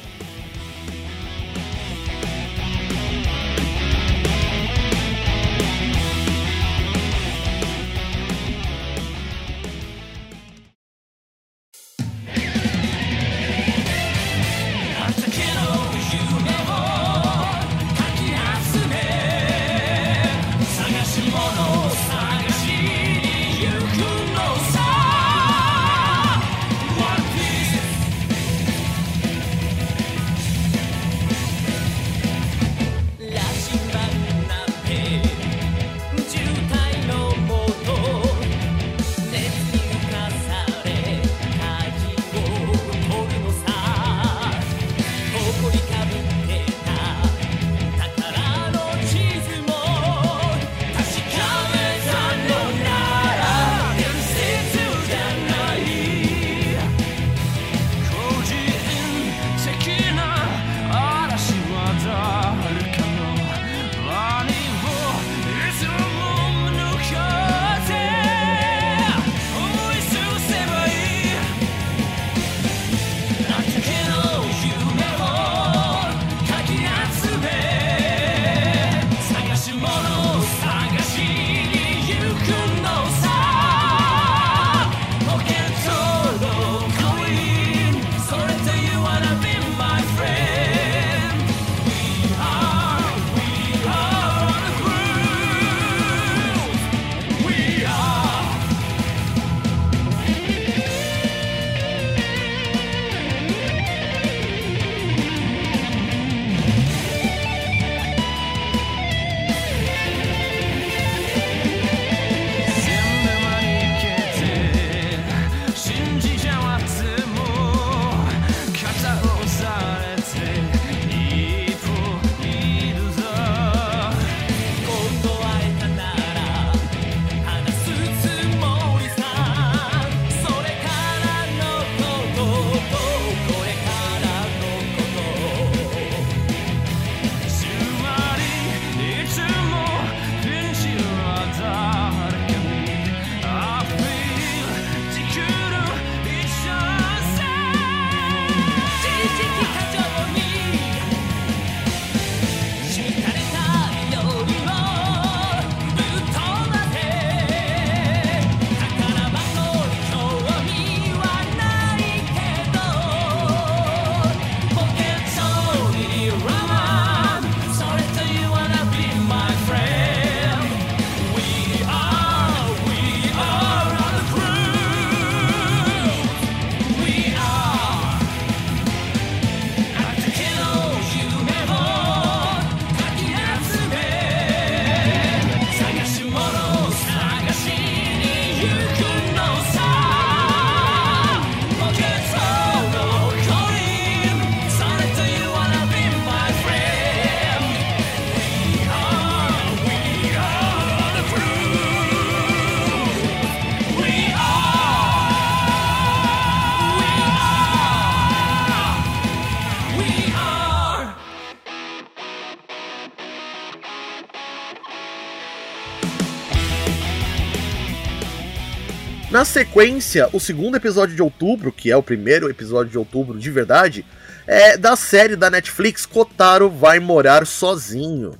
Na 219.46 219.51
sequência, 219.51 220.28
o 220.34 220.39
segundo 220.39 220.76
episódio 220.76 221.16
de 221.16 221.22
outubro, 221.22 221.72
que 221.72 221.92
é 221.92 221.96
o 221.96 222.01
primeiro 222.01 222.50
episódio 222.50 222.92
de 222.92 222.97
outubro 222.97 223.38
de 223.38 223.51
verdade, 223.51 224.04
é 224.47 224.76
da 224.76 224.96
série 224.96 225.36
da 225.36 225.51
Netflix 225.51 226.04
Kotaro 226.04 226.67
vai 226.67 227.00
morar 227.00 227.46
sozinho. 227.46 228.32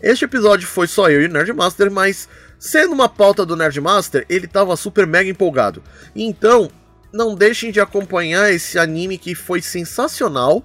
Este 0.00 0.24
episódio 0.24 0.66
foi 0.66 0.86
só 0.86 1.10
eu 1.10 1.20
e 1.20 1.26
o 1.26 1.28
Nerdmaster, 1.30 1.90
mas 1.90 2.26
sendo 2.58 2.94
uma 2.94 3.06
pauta 3.06 3.44
do 3.44 3.54
Nerdmaster, 3.54 4.24
ele 4.30 4.46
tava 4.46 4.74
super 4.78 5.06
mega 5.06 5.28
empolgado. 5.28 5.82
Então, 6.16 6.70
não 7.12 7.34
deixem 7.34 7.70
de 7.70 7.78
acompanhar 7.78 8.50
esse 8.50 8.78
anime 8.78 9.18
que 9.18 9.34
foi 9.34 9.60
sensacional, 9.60 10.64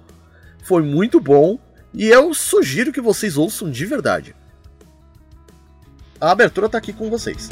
foi 0.64 0.84
muito 0.84 1.20
bom, 1.20 1.60
e 1.94 2.08
eu 2.08 2.34
sugiro 2.34 2.94
que 2.94 3.02
vocês 3.02 3.36
ouçam 3.36 3.70
de 3.70 3.86
verdade. 3.86 4.34
a 6.22 6.32
abertura 6.32 6.70
tá 6.70 6.78
aqui 6.78 6.94
com 6.94 7.10
vocês. 7.10 7.50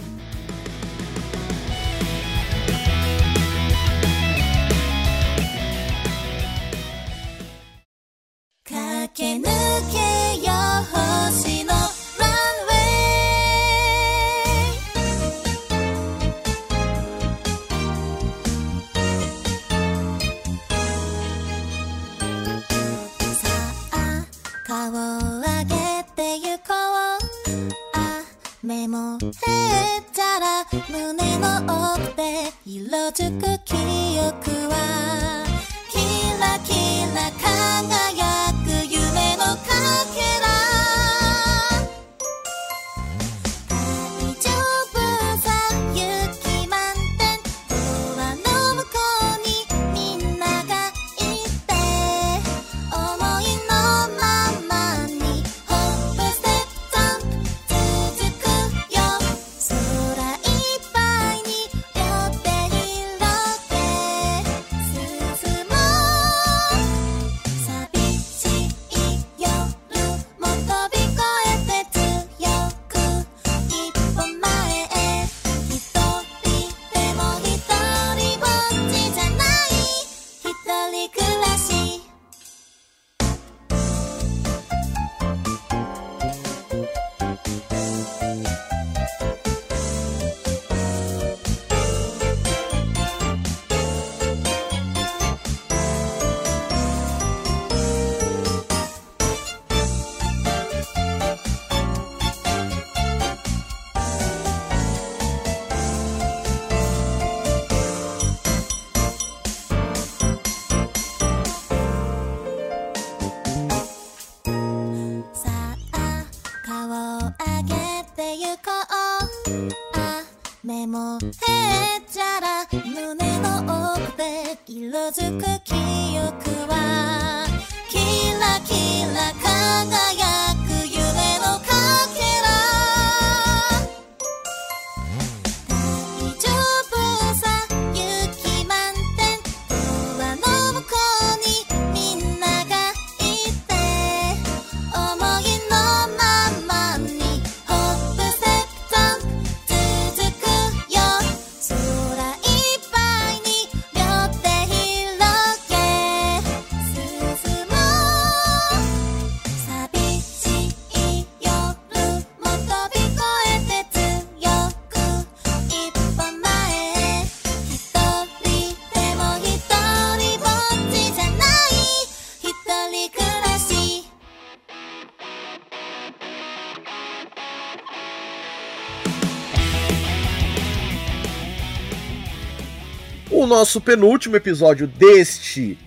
Nosso 183.63 183.79
penúltimo 183.79 184.35
episódio 184.35 184.85
deste 184.85 185.79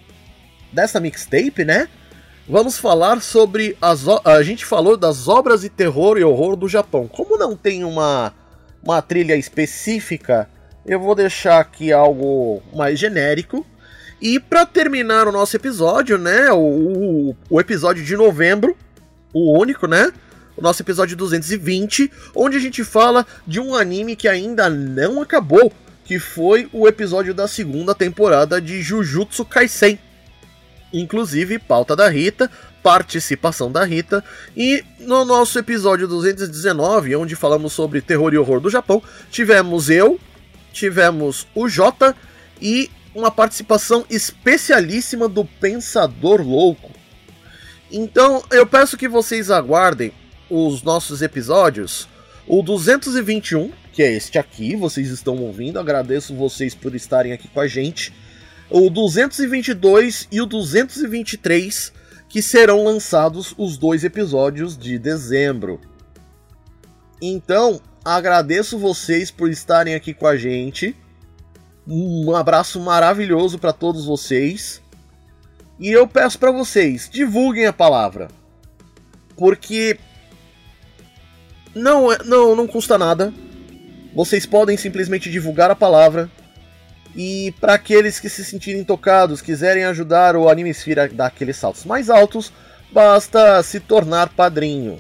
dessa 0.73 0.99
mixtape, 0.99 1.63
né? 1.63 1.87
Vamos 2.49 2.79
falar 2.79 3.21
sobre 3.21 3.77
as 3.83 4.07
a 4.25 4.43
gente 4.43 4.65
falou 4.65 4.97
das 4.97 5.29
obras 5.29 5.61
de 5.61 5.69
terror 5.69 6.17
e 6.17 6.25
horror 6.25 6.57
do 6.57 6.67
Japão. 6.67 7.07
Como 7.07 7.37
não 7.37 7.55
tem 7.55 7.85
uma 7.85 8.33
uma 8.83 9.03
trilha 9.03 9.37
específica, 9.37 10.49
eu 10.87 10.99
vou 10.99 11.15
deixar 11.15 11.61
aqui 11.61 11.93
algo 11.93 12.63
mais 12.75 12.99
genérico. 12.99 13.67
E 14.23 14.41
para 14.41 14.65
terminar 14.65 15.29
o 15.29 15.33
nosso 15.33 15.55
episódio, 15.55 16.17
né, 16.17 16.51
o, 16.53 16.57
o, 16.57 17.37
o 17.51 17.61
episódio 17.61 18.03
de 18.03 18.17
novembro, 18.17 18.75
o 19.35 19.53
único, 19.53 19.87
né? 19.87 20.11
O 20.57 20.63
nosso 20.63 20.81
episódio 20.81 21.15
220, 21.15 22.11
onde 22.35 22.57
a 22.57 22.61
gente 22.61 22.83
fala 22.83 23.27
de 23.47 23.61
um 23.61 23.75
anime 23.75 24.17
que 24.17 24.29
ainda 24.29 24.71
não 24.71 25.21
acabou, 25.21 25.71
que 26.07 26.21
foi 26.21 26.69
o 26.73 26.87
episódio 26.87 27.35
da 27.35 27.49
segunda 27.49 27.95
temporada 27.95 28.61
de 28.61 28.81
Jujutsu 28.81 29.45
Kaisen. 29.45 29.99
Inclusive, 30.93 31.59
pauta 31.59 31.97
da 31.97 32.09
Rita, 32.09 32.49
participação 32.81 33.73
da 33.73 33.85
Rita, 33.85 34.25
e 34.57 34.85
no 35.01 35.25
nosso 35.25 35.59
episódio 35.59 36.07
219, 36.07 37.17
onde 37.17 37.35
falamos 37.35 37.73
sobre 37.73 38.01
terror 38.01 38.33
e 38.33 38.39
horror 38.39 38.61
do 38.61 38.71
Japão, 38.71 39.03
tivemos 39.33 39.91
eu, 39.91 40.21
tivemos 40.73 41.49
o 41.53 41.69
Jota 41.69 42.15
e 42.63 42.89
uma 43.13 43.31
participação 43.31 44.07
especialíssima 44.09 45.29
do 45.29 45.45
Pensador 45.45 46.41
Louco. 46.41 46.93
Então, 47.91 48.45
eu 48.53 48.65
peço 48.65 48.97
que 48.97 49.09
vocês 49.09 49.51
aguardem 49.51 50.13
os 50.49 50.83
nossos 50.85 51.21
episódios. 51.21 52.09
O 52.47 52.63
221, 52.63 53.73
que 53.97 54.03
é 54.03 54.13
este 54.13 54.39
aqui, 54.39 54.77
vocês 54.77 55.09
estão 55.09 55.39
ouvindo, 55.39 55.81
agradeço 55.81 56.35
vocês 56.35 56.75
por 56.75 56.95
estarem 56.95 57.33
aqui 57.33 57.49
com 57.49 57.61
a 57.61 57.67
gente. 57.67 58.13
O 58.69 58.91
222 58.91 60.29
e 60.31 60.39
o 60.39 60.45
223, 60.45 61.95
que 62.29 62.43
serão 62.43 62.85
lançados 62.85 63.55
os 63.57 63.79
dois 63.79 64.05
episódios 64.05 64.77
de 64.77 64.99
dezembro. 64.99 65.81
Então, 67.23 67.81
agradeço 68.05 68.79
vocês 68.79 69.31
por 69.31 69.49
estarem 69.49 69.95
aqui 69.95 70.13
com 70.13 70.27
a 70.27 70.37
gente. 70.37 70.95
Um 71.89 72.37
abraço 72.37 72.79
maravilhoso 72.79 73.59
para 73.59 73.73
todos 73.73 74.05
vocês. 74.05 74.83
E 75.81 75.89
eu 75.89 76.07
peço 76.07 76.39
para 76.39 76.53
vocês, 76.53 77.09
divulguem 77.11 77.65
a 77.65 77.73
palavra. 77.73 78.29
Porque 79.39 79.99
não, 81.75 82.13
é- 82.13 82.23
não, 82.25 82.55
não 82.55 82.67
custa 82.67 82.99
nada. 82.99 83.33
Vocês 84.17 84.47
podem 84.47 84.79
simplesmente 84.79 85.31
divulgar 85.31 85.71
a 85.71 85.77
palavra. 85.77 86.31
E 87.15 87.53
para 87.61 87.75
aqueles 87.75 88.19
que 88.19 88.31
se 88.31 88.43
sentirem 88.43 88.83
tocados, 88.83 89.43
quiserem 89.43 89.85
ajudar 89.85 90.35
o 90.35 90.49
Animesphere 90.49 91.01
a 91.01 91.07
dar 91.07 91.27
aqueles 91.27 91.59
saltos 91.59 91.85
mais 91.85 92.09
altos, 92.09 92.51
basta 92.91 93.63
se 93.63 93.79
tornar 93.79 94.31
padrinho. 94.31 94.99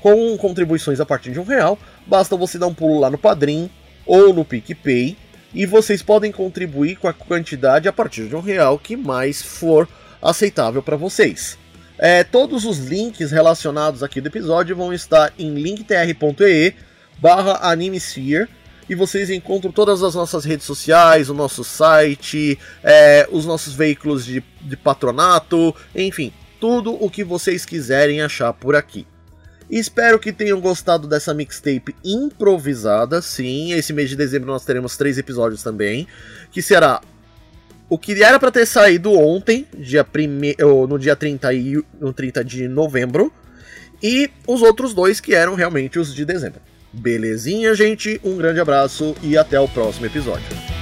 Com 0.00 0.36
contribuições 0.38 1.00
a 1.00 1.06
partir 1.06 1.32
de 1.32 1.40
um 1.40 1.44
real, 1.44 1.76
basta 2.06 2.36
você 2.36 2.56
dar 2.56 2.68
um 2.68 2.74
pulo 2.74 3.00
lá 3.00 3.10
no 3.10 3.18
Padrim 3.18 3.68
ou 4.06 4.32
no 4.32 4.44
PicPay 4.44 5.16
e 5.52 5.66
vocês 5.66 6.00
podem 6.00 6.30
contribuir 6.30 6.96
com 6.96 7.08
a 7.08 7.12
quantidade 7.12 7.88
a 7.88 7.92
partir 7.92 8.28
de 8.28 8.36
um 8.36 8.40
real 8.40 8.78
que 8.78 8.96
mais 8.96 9.42
for 9.42 9.88
aceitável 10.20 10.84
para 10.84 10.96
vocês. 10.96 11.58
É, 11.98 12.22
todos 12.22 12.64
os 12.64 12.78
links 12.78 13.32
relacionados 13.32 14.04
aqui 14.04 14.20
do 14.20 14.28
episódio 14.28 14.76
vão 14.76 14.92
estar 14.92 15.32
em 15.36 15.52
linktr.ee 15.54 16.74
barra 17.22 17.60
Animesphere 17.70 18.48
e 18.88 18.96
vocês 18.96 19.30
encontram 19.30 19.70
todas 19.70 20.02
as 20.02 20.16
nossas 20.16 20.44
redes 20.44 20.66
sociais, 20.66 21.30
o 21.30 21.34
nosso 21.34 21.62
site, 21.62 22.58
é, 22.82 23.28
os 23.30 23.46
nossos 23.46 23.74
veículos 23.74 24.24
de, 24.24 24.42
de 24.60 24.76
patronato, 24.76 25.72
enfim, 25.94 26.32
tudo 26.60 26.92
o 26.92 27.08
que 27.08 27.22
vocês 27.22 27.64
quiserem 27.64 28.20
achar 28.20 28.52
por 28.52 28.74
aqui. 28.74 29.06
Espero 29.70 30.18
que 30.18 30.32
tenham 30.32 30.60
gostado 30.60 31.06
dessa 31.06 31.32
mixtape 31.32 31.94
improvisada. 32.04 33.22
Sim, 33.22 33.72
esse 33.72 33.92
mês 33.92 34.10
de 34.10 34.16
dezembro 34.16 34.48
nós 34.48 34.64
teremos 34.64 34.96
três 34.96 35.16
episódios 35.16 35.62
também, 35.62 36.08
que 36.50 36.60
será 36.60 37.00
o 37.88 37.96
que 37.96 38.20
era 38.20 38.38
para 38.38 38.50
ter 38.50 38.66
saído 38.66 39.12
ontem, 39.12 39.66
dia 39.78 40.02
prime... 40.02 40.56
no 40.88 40.98
dia 40.98 41.14
30, 41.14 41.54
e... 41.54 41.84
no 42.00 42.12
30 42.12 42.44
de 42.44 42.66
novembro, 42.66 43.32
e 44.02 44.28
os 44.46 44.60
outros 44.60 44.92
dois 44.92 45.20
que 45.20 45.34
eram 45.34 45.54
realmente 45.54 46.00
os 46.00 46.12
de 46.12 46.24
dezembro. 46.24 46.60
Belezinha, 46.92 47.74
gente? 47.74 48.20
Um 48.22 48.36
grande 48.36 48.60
abraço 48.60 49.14
e 49.22 49.36
até 49.36 49.58
o 49.58 49.68
próximo 49.68 50.06
episódio. 50.06 50.81